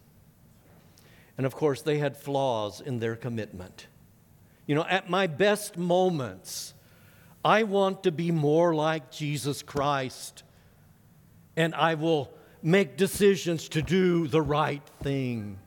And 1.37 1.46
of 1.46 1.55
course, 1.55 1.83
they 1.83 1.98
had 1.98 2.16
flaws 2.16 2.81
in 2.81 2.98
their 2.98 3.16
commitment. 3.16 3.87
You 4.66 4.75
know, 4.75 4.85
at 4.88 5.11
my 5.11 5.27
best 5.27 5.77
moments, 5.77 6.75
I 7.44 7.64
want 7.64 8.05
to 8.05 8.12
be 8.12 8.31
more 8.31 8.75
like 8.75 9.11
Jesus 9.11 9.62
Christ, 9.62 10.44
and 11.57 11.75
I 11.75 11.94
will 11.94 12.33
make 12.62 12.96
decisions 12.96 13.68
to 13.70 13.83
do 13.83 14.29
the 14.29 14.40
right 14.40 14.87
thing. 15.03 15.59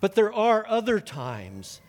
But 0.00 0.14
there 0.14 0.32
are 0.32 0.66
other 0.66 1.00
times 1.00 1.80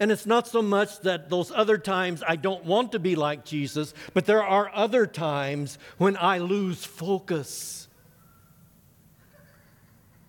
and 0.00 0.10
it's 0.10 0.24
not 0.24 0.48
so 0.48 0.62
much 0.62 1.00
that 1.00 1.28
those 1.28 1.52
other 1.52 1.76
times 1.76 2.22
I 2.26 2.36
don't 2.36 2.64
want 2.64 2.92
to 2.92 2.98
be 2.98 3.16
like 3.16 3.44
Jesus, 3.44 3.92
but 4.14 4.24
there 4.24 4.42
are 4.42 4.70
other 4.74 5.06
times 5.06 5.78
when 5.98 6.16
I 6.16 6.38
lose 6.38 6.86
focus. 6.86 7.86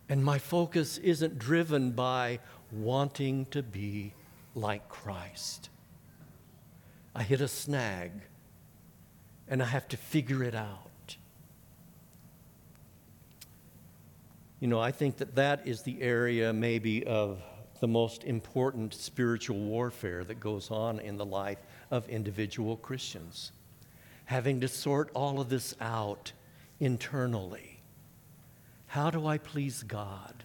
And 0.09 0.25
my 0.25 0.39
focus 0.39 0.97
isn't 0.97 1.39
driven 1.39 1.91
by 1.91 2.39
wanting 2.73 3.45
to 3.47 3.63
be 3.63 4.13
like 4.55 4.89
Christ. 4.89 5.69
I 7.15 7.23
hit 7.23 7.39
a 7.39 7.47
snag 7.47 8.11
and 9.47 9.63
I 9.63 9.65
have 9.67 9.87
to 9.87 9.97
figure 9.97 10.43
it 10.43 10.55
out. 10.55 11.15
You 14.59 14.67
know, 14.67 14.81
I 14.81 14.91
think 14.91 15.17
that 15.17 15.35
that 15.35 15.65
is 15.65 15.83
the 15.83 16.01
area 16.01 16.51
maybe 16.51 17.05
of 17.05 17.41
the 17.81 17.87
most 17.87 18.23
important 18.23 18.93
spiritual 18.93 19.57
warfare 19.57 20.23
that 20.23 20.39
goes 20.39 20.69
on 20.69 20.99
in 20.99 21.17
the 21.17 21.25
life 21.25 21.57
of 21.89 22.07
individual 22.07 22.77
Christians. 22.77 23.51
Having 24.25 24.61
to 24.61 24.67
sort 24.67 25.09
all 25.15 25.41
of 25.41 25.49
this 25.49 25.75
out 25.81 26.31
internally. 26.79 27.81
How 28.85 29.09
do 29.09 29.25
I 29.25 29.39
please 29.39 29.81
God? 29.81 30.43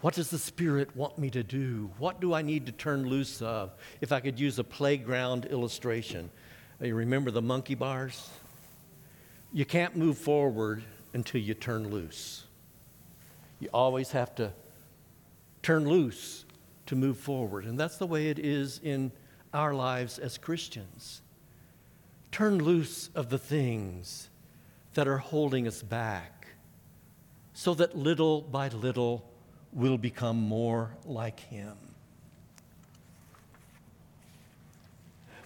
What 0.00 0.14
does 0.14 0.30
the 0.30 0.38
Spirit 0.38 0.94
want 0.94 1.18
me 1.18 1.28
to 1.30 1.42
do? 1.42 1.90
What 1.98 2.20
do 2.20 2.32
I 2.32 2.42
need 2.42 2.66
to 2.66 2.72
turn 2.72 3.08
loose 3.08 3.42
of? 3.42 3.74
If 4.00 4.12
I 4.12 4.20
could 4.20 4.38
use 4.38 4.60
a 4.60 4.64
playground 4.64 5.46
illustration, 5.46 6.30
you 6.80 6.94
remember 6.94 7.32
the 7.32 7.42
monkey 7.42 7.74
bars? 7.74 8.30
You 9.52 9.64
can't 9.64 9.96
move 9.96 10.18
forward 10.18 10.84
until 11.14 11.40
you 11.40 11.54
turn 11.54 11.90
loose. 11.90 12.44
You 13.58 13.70
always 13.72 14.12
have 14.12 14.34
to 14.36 14.52
turn 15.66 15.84
loose 15.84 16.44
to 16.86 16.94
move 16.94 17.18
forward. 17.18 17.64
And 17.64 17.76
that's 17.76 17.96
the 17.96 18.06
way 18.06 18.28
it 18.28 18.38
is 18.38 18.78
in 18.84 19.10
our 19.52 19.74
lives 19.74 20.20
as 20.20 20.38
Christians. 20.38 21.22
Turn 22.30 22.62
loose 22.62 23.10
of 23.16 23.30
the 23.30 23.38
things 23.38 24.28
that 24.94 25.08
are 25.08 25.18
holding 25.18 25.66
us 25.66 25.82
back 25.82 26.46
so 27.52 27.74
that 27.74 27.98
little 27.98 28.42
by 28.42 28.68
little 28.68 29.28
we'll 29.72 29.98
become 29.98 30.36
more 30.36 30.92
like 31.04 31.40
Him. 31.40 31.76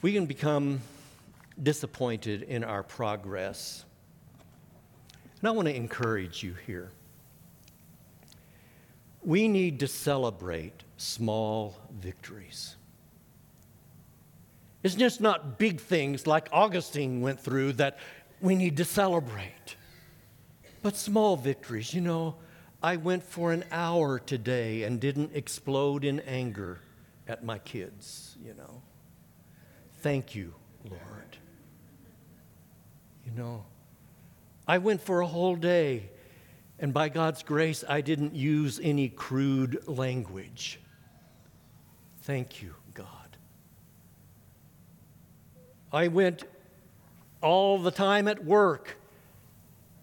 We 0.03 0.13
can 0.13 0.27
become 0.27 0.83
disappointed 1.63 2.43
in 2.43 2.63
our 2.63 2.83
progress. 2.83 3.87
And 5.41 5.49
I 5.49 5.53
want 5.53 5.69
to 5.69 5.75
encourage 5.75 6.43
you 6.43 6.55
here. 6.67 6.91
We 9.23 9.49
need 9.49 9.81
to 9.81 9.89
celebrate 9.89 10.83
small 10.97 11.77
victories. 11.93 12.77
It's 14.83 14.95
just 14.95 15.21
not 15.21 15.59
big 15.59 15.81
things 15.81 16.27
like 16.27 16.49
Augustine 16.53 17.21
went 17.21 17.41
through 17.41 17.75
that 17.75 17.99
we 18.41 18.55
need 18.55 18.79
to 18.79 18.85
celebrate, 18.85 19.77
but 20.83 20.97
small 20.97 21.37
victories. 21.37 21.93
You 21.93 22.01
know, 22.01 22.37
I 22.83 22.97
went 22.97 23.23
for 23.23 23.53
an 23.53 23.65
hour 23.71 24.19
today 24.19 24.85
and 24.85 24.99
didn't 24.99 25.33
explode 25.35 26.05
in 26.05 26.21
anger 26.21 26.81
at 27.29 27.45
my 27.45 27.59
kids, 27.59 28.39
you 28.43 28.55
know. 28.55 28.83
Thank 29.99 30.35
you, 30.35 30.55
Lord. 30.89 31.37
You 33.27 33.33
know, 33.33 33.65
I 34.67 34.79
went 34.79 35.03
for 35.03 35.21
a 35.21 35.27
whole 35.27 35.57
day 35.57 36.09
and 36.81 36.95
by 36.95 37.11
God's 37.11 37.43
grace, 37.43 37.85
I 37.87 38.01
didn't 38.01 38.35
use 38.35 38.81
any 38.83 39.11
crude 39.11 39.87
language. 39.87 40.81
Thank 42.23 42.63
you, 42.63 42.75
God. 42.95 43.07
I 45.93 46.09
went 46.09 46.45
all 47.43 47.79
the 47.79 47.91
time 47.91 48.27
at 48.29 48.43
work 48.45 48.97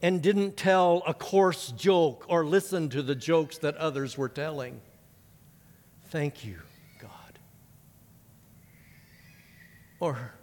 and 0.04 0.22
didn't 0.22 0.56
tell 0.56 1.02
a 1.08 1.16
coarse 1.16 1.72
joke 1.72 2.26
or 2.30 2.46
listen 2.46 2.90
to 2.90 3.02
the 3.02 3.16
jokes 3.16 3.58
that 3.58 3.76
others 3.78 4.16
were 4.16 4.30
telling. 4.30 4.80
Thank 6.10 6.46
you, 6.46 6.60
God. 7.00 7.40
Or 10.00 10.37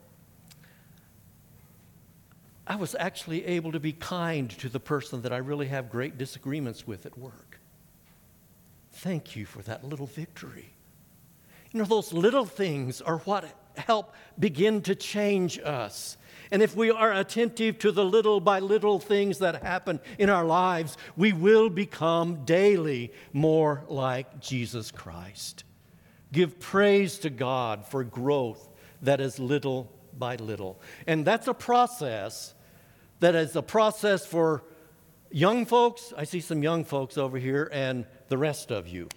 I 2.66 2.76
was 2.76 2.96
actually 2.98 3.44
able 3.44 3.72
to 3.72 3.80
be 3.80 3.92
kind 3.92 4.50
to 4.58 4.68
the 4.68 4.80
person 4.80 5.22
that 5.22 5.32
I 5.32 5.38
really 5.38 5.66
have 5.68 5.90
great 5.90 6.16
disagreements 6.16 6.86
with 6.86 7.04
at 7.04 7.18
work. 7.18 7.60
Thank 8.92 9.36
you 9.36 9.44
for 9.44 9.60
that 9.62 9.84
little 9.84 10.06
victory. 10.06 10.72
You 11.72 11.80
know, 11.80 11.86
those 11.86 12.12
little 12.12 12.46
things 12.46 13.02
are 13.02 13.18
what 13.18 13.44
help 13.76 14.14
begin 14.38 14.80
to 14.82 14.94
change 14.94 15.58
us. 15.58 16.16
And 16.50 16.62
if 16.62 16.76
we 16.76 16.90
are 16.90 17.12
attentive 17.12 17.78
to 17.80 17.90
the 17.90 18.04
little 18.04 18.40
by 18.40 18.60
little 18.60 18.98
things 18.98 19.38
that 19.40 19.62
happen 19.62 20.00
in 20.18 20.30
our 20.30 20.44
lives, 20.44 20.96
we 21.16 21.32
will 21.32 21.68
become 21.68 22.44
daily 22.44 23.12
more 23.32 23.82
like 23.88 24.40
Jesus 24.40 24.90
Christ. 24.90 25.64
Give 26.32 26.58
praise 26.60 27.18
to 27.18 27.30
God 27.30 27.84
for 27.86 28.04
growth 28.04 28.68
that 29.02 29.20
is 29.20 29.38
little 29.38 29.92
by 30.18 30.36
little. 30.36 30.80
And 31.06 31.24
that's 31.24 31.46
a 31.48 31.54
process 31.54 32.54
that 33.20 33.34
is 33.34 33.56
a 33.56 33.62
process 33.62 34.26
for 34.26 34.62
young 35.30 35.66
folks. 35.66 36.12
I 36.16 36.24
see 36.24 36.40
some 36.40 36.62
young 36.62 36.84
folks 36.84 37.18
over 37.18 37.38
here 37.38 37.68
and 37.72 38.06
the 38.28 38.38
rest 38.38 38.70
of 38.70 38.88
you, 38.88 39.08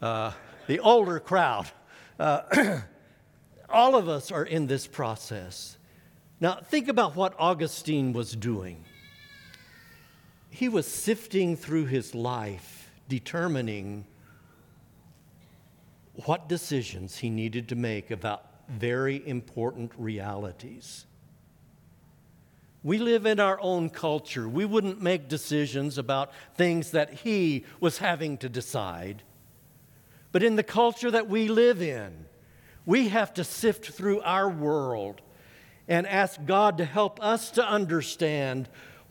uh, 0.00 0.32
the 0.66 0.80
older 0.80 1.20
crowd. 1.20 1.70
Uh, 2.18 2.80
all 3.68 3.94
of 3.94 4.08
us 4.08 4.30
are 4.30 4.44
in 4.44 4.66
this 4.66 4.86
process. 4.86 5.76
Now, 6.40 6.54
think 6.56 6.88
about 6.88 7.14
what 7.14 7.34
Augustine 7.38 8.12
was 8.12 8.34
doing. 8.34 8.84
He 10.50 10.68
was 10.68 10.86
sifting 10.86 11.56
through 11.56 11.86
his 11.86 12.14
life, 12.14 12.90
determining 13.08 14.06
what 16.26 16.48
decisions 16.48 17.18
he 17.18 17.30
needed 17.30 17.68
to 17.70 17.76
make 17.76 18.10
about 18.10 18.51
very 18.68 19.26
important 19.26 19.92
realities. 19.96 21.06
We 22.84 22.98
live 22.98 23.26
in 23.26 23.38
our 23.38 23.60
own 23.60 23.90
culture. 23.90 24.48
We 24.48 24.64
wouldn't 24.64 25.00
make 25.00 25.28
decisions 25.28 25.98
about 25.98 26.32
things 26.56 26.90
that 26.90 27.12
he 27.12 27.64
was 27.78 27.98
having 27.98 28.38
to 28.38 28.48
decide. 28.48 29.22
But 30.32 30.42
in 30.42 30.56
the 30.56 30.62
culture 30.62 31.10
that 31.10 31.28
we 31.28 31.48
live 31.48 31.80
in, 31.80 32.26
we 32.84 33.08
have 33.08 33.34
to 33.34 33.44
sift 33.44 33.90
through 33.90 34.20
our 34.22 34.48
world 34.48 35.20
and 35.86 36.06
ask 36.06 36.40
God 36.44 36.78
to 36.78 36.84
help 36.84 37.22
us 37.22 37.52
to 37.52 37.64
understand 37.64 38.68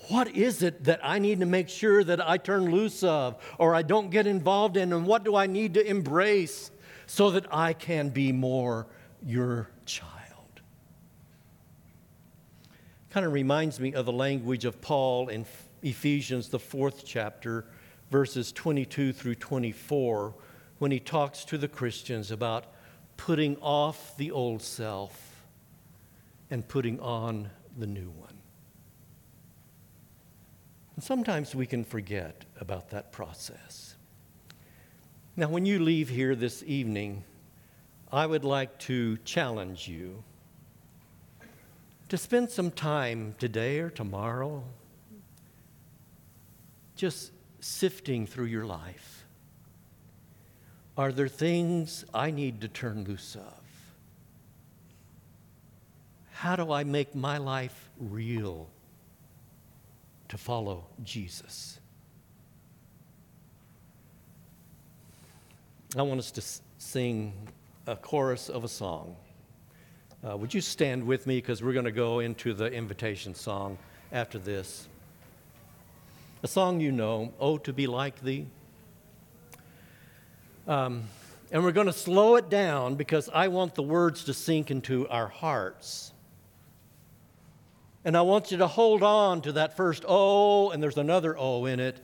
what 0.10 0.36
is 0.36 0.64
it 0.64 0.86
that 0.86 1.00
I 1.04 1.20
need 1.20 1.40
to 1.42 1.46
make 1.46 1.70
sure 1.70 2.04
that 2.04 2.28
I 2.28 2.38
turn 2.38 2.72
loose 2.72 3.04
of 3.04 3.42
or 3.58 3.76
I 3.76 3.84
don't 3.84 4.10
get 4.10 4.28
involved 4.28 4.76
in, 4.76 4.92
and 4.92 5.06
what 5.06 5.24
do 5.24 5.36
I 5.36 5.46
need 5.46 5.76
to 5.76 5.88
embrace 5.88 6.72
so 7.06 7.32
that 7.32 7.46
I 7.54 7.74
can 7.74 8.10
be 8.10 8.32
more 8.32 8.88
your 9.26 9.70
child. 9.86 10.62
Kind 13.10 13.26
of 13.26 13.34
reminds 13.34 13.80
me 13.80 13.94
of 13.94 14.06
the 14.06 14.12
language 14.12 14.66
of 14.66 14.82
Paul 14.82 15.28
in 15.28 15.46
Ephesians, 15.84 16.50
the 16.50 16.60
fourth 16.60 17.04
chapter, 17.06 17.66
verses 18.10 18.52
22 18.52 19.14
through 19.14 19.36
24, 19.36 20.34
when 20.80 20.92
he 20.92 21.00
talks 21.00 21.44
to 21.46 21.58
the 21.58 21.68
Christians 21.68 22.32
about 22.32 22.66
putting 23.18 23.58
off 23.58 24.16
the 24.18 24.32
old 24.32 24.62
self 24.62 25.46
and 26.50 26.68
putting 26.68 27.00
on 27.00 27.50
the 27.78 27.88
new 27.88 28.10
one. 28.10 28.38
And 30.96 31.04
sometimes 31.04 31.56
we 31.56 31.66
can 31.66 31.84
forget 31.84 32.46
about 32.60 32.90
that 32.90 33.12
process. 33.12 33.96
Now, 35.36 35.48
when 35.48 35.66
you 35.66 35.80
leave 35.80 36.10
here 36.10 36.36
this 36.36 36.64
evening, 36.68 37.24
I 38.14 38.26
would 38.26 38.44
like 38.44 38.78
to 38.80 39.16
challenge 39.24 39.88
you 39.88 40.24
to 42.10 42.18
spend 42.18 42.50
some 42.50 42.70
time 42.70 43.36
today 43.40 43.80
or 43.80 43.90
tomorrow 43.90 44.64
just 46.98 47.32
sifting 47.62 48.28
through 48.28 48.46
your 48.46 48.66
life. 48.66 49.26
Are 50.98 51.14
there 51.14 51.30
things 51.30 52.04
I 52.14 52.32
need 52.32 52.60
to 52.62 52.68
turn 52.68 53.06
loose 53.06 53.36
of? 53.36 53.64
How 56.34 56.58
do 56.58 56.74
I 56.74 56.84
make 56.84 57.16
my 57.16 57.38
life 57.38 57.90
real 57.98 58.68
to 60.28 60.38
follow 60.38 60.86
Jesus? 61.02 61.80
I 65.96 66.02
want 66.02 66.20
us 66.20 66.32
to 66.32 66.44
sing 66.78 67.34
a 67.88 67.96
chorus 67.96 68.50
of 68.50 68.64
a 68.64 68.68
song. 68.68 69.16
Uh, 70.28 70.38
would 70.38 70.54
you 70.54 70.62
stand 70.62 71.04
with 71.04 71.26
me 71.26 71.38
because 71.38 71.64
we're 71.64 71.74
going 71.74 71.86
to 71.86 71.92
go 71.92 72.20
into 72.20 72.54
the 72.54 72.72
invitation 72.72 73.34
song 73.34 73.78
after 74.12 74.38
this? 74.38 74.88
A 76.44 76.48
song 76.48 76.80
you 76.80 76.92
know, 76.92 77.34
Oh, 77.40 77.58
to 77.60 77.74
be 77.74 77.88
like 77.88 78.22
thee. 78.22 78.46
Um, 80.68 81.04
and 81.52 81.64
we're 81.64 81.72
going 81.72 81.88
to 81.88 81.94
slow 81.94 82.36
it 82.36 82.50
down 82.50 82.96
because 82.96 83.30
I 83.34 83.48
want 83.48 83.76
the 83.76 83.84
words 83.84 84.26
to 84.26 84.34
sink 84.34 84.72
into 84.72 85.08
our 85.10 85.28
hearts. 85.28 86.14
And 88.06 88.16
I 88.16 88.22
want 88.22 88.52
you 88.52 88.58
to 88.58 88.68
hold 88.68 89.04
on 89.04 89.42
to 89.42 89.52
that 89.54 89.76
first 89.76 90.06
O, 90.08 90.70
and 90.70 90.82
there's 90.82 90.98
another 90.98 91.38
O 91.38 91.66
in 91.66 91.80
it, 91.80 92.00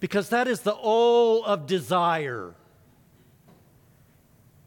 because 0.00 0.30
that 0.30 0.48
is 0.48 0.60
the 0.60 0.76
O 0.76 1.42
of 1.42 1.66
desire. 1.66 2.54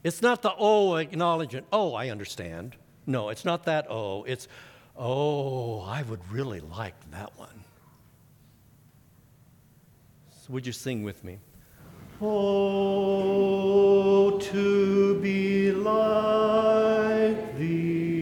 It's 0.04 0.22
not 0.22 0.42
the 0.42 0.52
oh, 0.58 0.94
O 0.94 0.96
acknowledgement, 0.96 1.68
oh, 1.72 1.94
I 1.94 2.10
understand. 2.10 2.76
No, 3.06 3.30
it's 3.30 3.46
not 3.46 3.66
that 3.66 3.86
oh. 3.90 4.24
It's, 4.24 4.48
oh, 4.98 5.82
I 5.82 6.02
would 6.04 6.22
really 6.32 6.60
like 6.60 6.96
that 7.12 7.38
one. 7.38 7.64
So 10.32 10.54
would 10.54 10.66
you 10.66 10.74
sing 10.74 11.04
with 11.04 11.24
me? 11.24 11.40
Oh, 12.22 12.32
to 14.40 15.20
be 15.22 15.72
like 15.72 17.58
thee. 17.58 18.21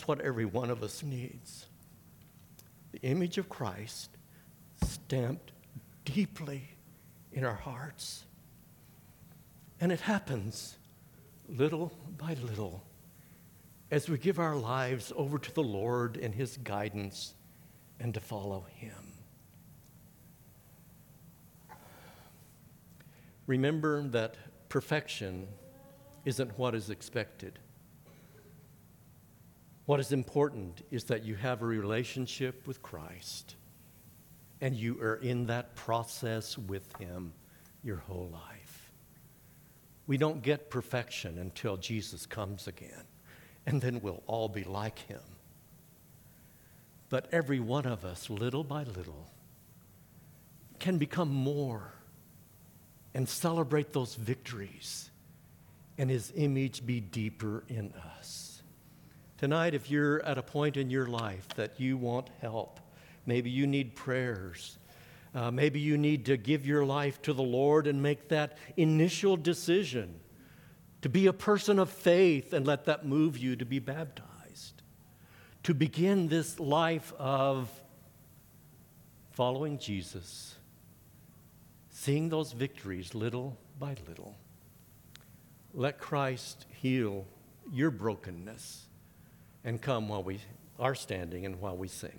That's 0.00 0.08
what 0.08 0.22
every 0.22 0.46
one 0.46 0.70
of 0.70 0.82
us 0.82 1.02
needs. 1.02 1.66
The 2.92 3.02
image 3.02 3.36
of 3.36 3.50
Christ 3.50 4.08
stamped 4.82 5.52
deeply 6.06 6.70
in 7.32 7.44
our 7.44 7.54
hearts. 7.54 8.24
And 9.78 9.92
it 9.92 10.00
happens 10.00 10.78
little 11.50 11.92
by 12.16 12.32
little 12.32 12.82
as 13.90 14.08
we 14.08 14.16
give 14.16 14.38
our 14.38 14.56
lives 14.56 15.12
over 15.16 15.38
to 15.38 15.52
the 15.52 15.62
Lord 15.62 16.16
and 16.16 16.34
His 16.34 16.56
guidance 16.56 17.34
and 17.98 18.14
to 18.14 18.20
follow 18.20 18.64
Him. 18.70 19.12
Remember 23.46 24.00
that 24.08 24.38
perfection 24.70 25.46
isn't 26.24 26.58
what 26.58 26.74
is 26.74 26.88
expected. 26.88 27.58
What 29.90 29.98
is 29.98 30.12
important 30.12 30.82
is 30.92 31.02
that 31.06 31.24
you 31.24 31.34
have 31.34 31.62
a 31.62 31.66
relationship 31.66 32.68
with 32.68 32.80
Christ 32.80 33.56
and 34.60 34.76
you 34.76 35.00
are 35.00 35.16
in 35.16 35.46
that 35.46 35.74
process 35.74 36.56
with 36.56 36.96
Him 36.98 37.32
your 37.82 37.96
whole 37.96 38.30
life. 38.32 38.92
We 40.06 40.16
don't 40.16 40.44
get 40.44 40.70
perfection 40.70 41.38
until 41.38 41.76
Jesus 41.76 42.24
comes 42.24 42.68
again, 42.68 43.02
and 43.66 43.80
then 43.80 44.00
we'll 44.00 44.22
all 44.28 44.48
be 44.48 44.62
like 44.62 45.00
Him. 45.00 45.22
But 47.08 47.26
every 47.32 47.58
one 47.58 47.86
of 47.86 48.04
us, 48.04 48.30
little 48.30 48.62
by 48.62 48.84
little, 48.84 49.26
can 50.78 50.98
become 50.98 51.30
more 51.30 51.94
and 53.12 53.28
celebrate 53.28 53.92
those 53.92 54.14
victories 54.14 55.10
and 55.98 56.08
His 56.08 56.32
image 56.36 56.86
be 56.86 57.00
deeper 57.00 57.64
in 57.68 57.92
us. 58.16 58.49
Tonight, 59.40 59.72
if 59.72 59.90
you're 59.90 60.22
at 60.26 60.36
a 60.36 60.42
point 60.42 60.76
in 60.76 60.90
your 60.90 61.06
life 61.06 61.48
that 61.56 61.80
you 61.80 61.96
want 61.96 62.28
help, 62.42 62.78
maybe 63.24 63.48
you 63.48 63.66
need 63.66 63.94
prayers, 63.94 64.76
uh, 65.34 65.50
maybe 65.50 65.80
you 65.80 65.96
need 65.96 66.26
to 66.26 66.36
give 66.36 66.66
your 66.66 66.84
life 66.84 67.22
to 67.22 67.32
the 67.32 67.42
Lord 67.42 67.86
and 67.86 68.02
make 68.02 68.28
that 68.28 68.58
initial 68.76 69.38
decision 69.38 70.20
to 71.00 71.08
be 71.08 71.26
a 71.26 71.32
person 71.32 71.78
of 71.78 71.88
faith 71.88 72.52
and 72.52 72.66
let 72.66 72.84
that 72.84 73.06
move 73.06 73.38
you 73.38 73.56
to 73.56 73.64
be 73.64 73.78
baptized, 73.78 74.82
to 75.62 75.72
begin 75.72 76.28
this 76.28 76.60
life 76.60 77.14
of 77.18 77.70
following 79.30 79.78
Jesus, 79.78 80.54
seeing 81.88 82.28
those 82.28 82.52
victories 82.52 83.14
little 83.14 83.56
by 83.78 83.96
little. 84.06 84.36
Let 85.72 85.98
Christ 85.98 86.66
heal 86.82 87.26
your 87.72 87.90
brokenness 87.90 88.88
and 89.64 89.80
come 89.80 90.08
while 90.08 90.22
we 90.22 90.40
are 90.78 90.94
standing 90.94 91.44
and 91.46 91.60
while 91.60 91.76
we 91.76 91.88
sing. 91.88 92.18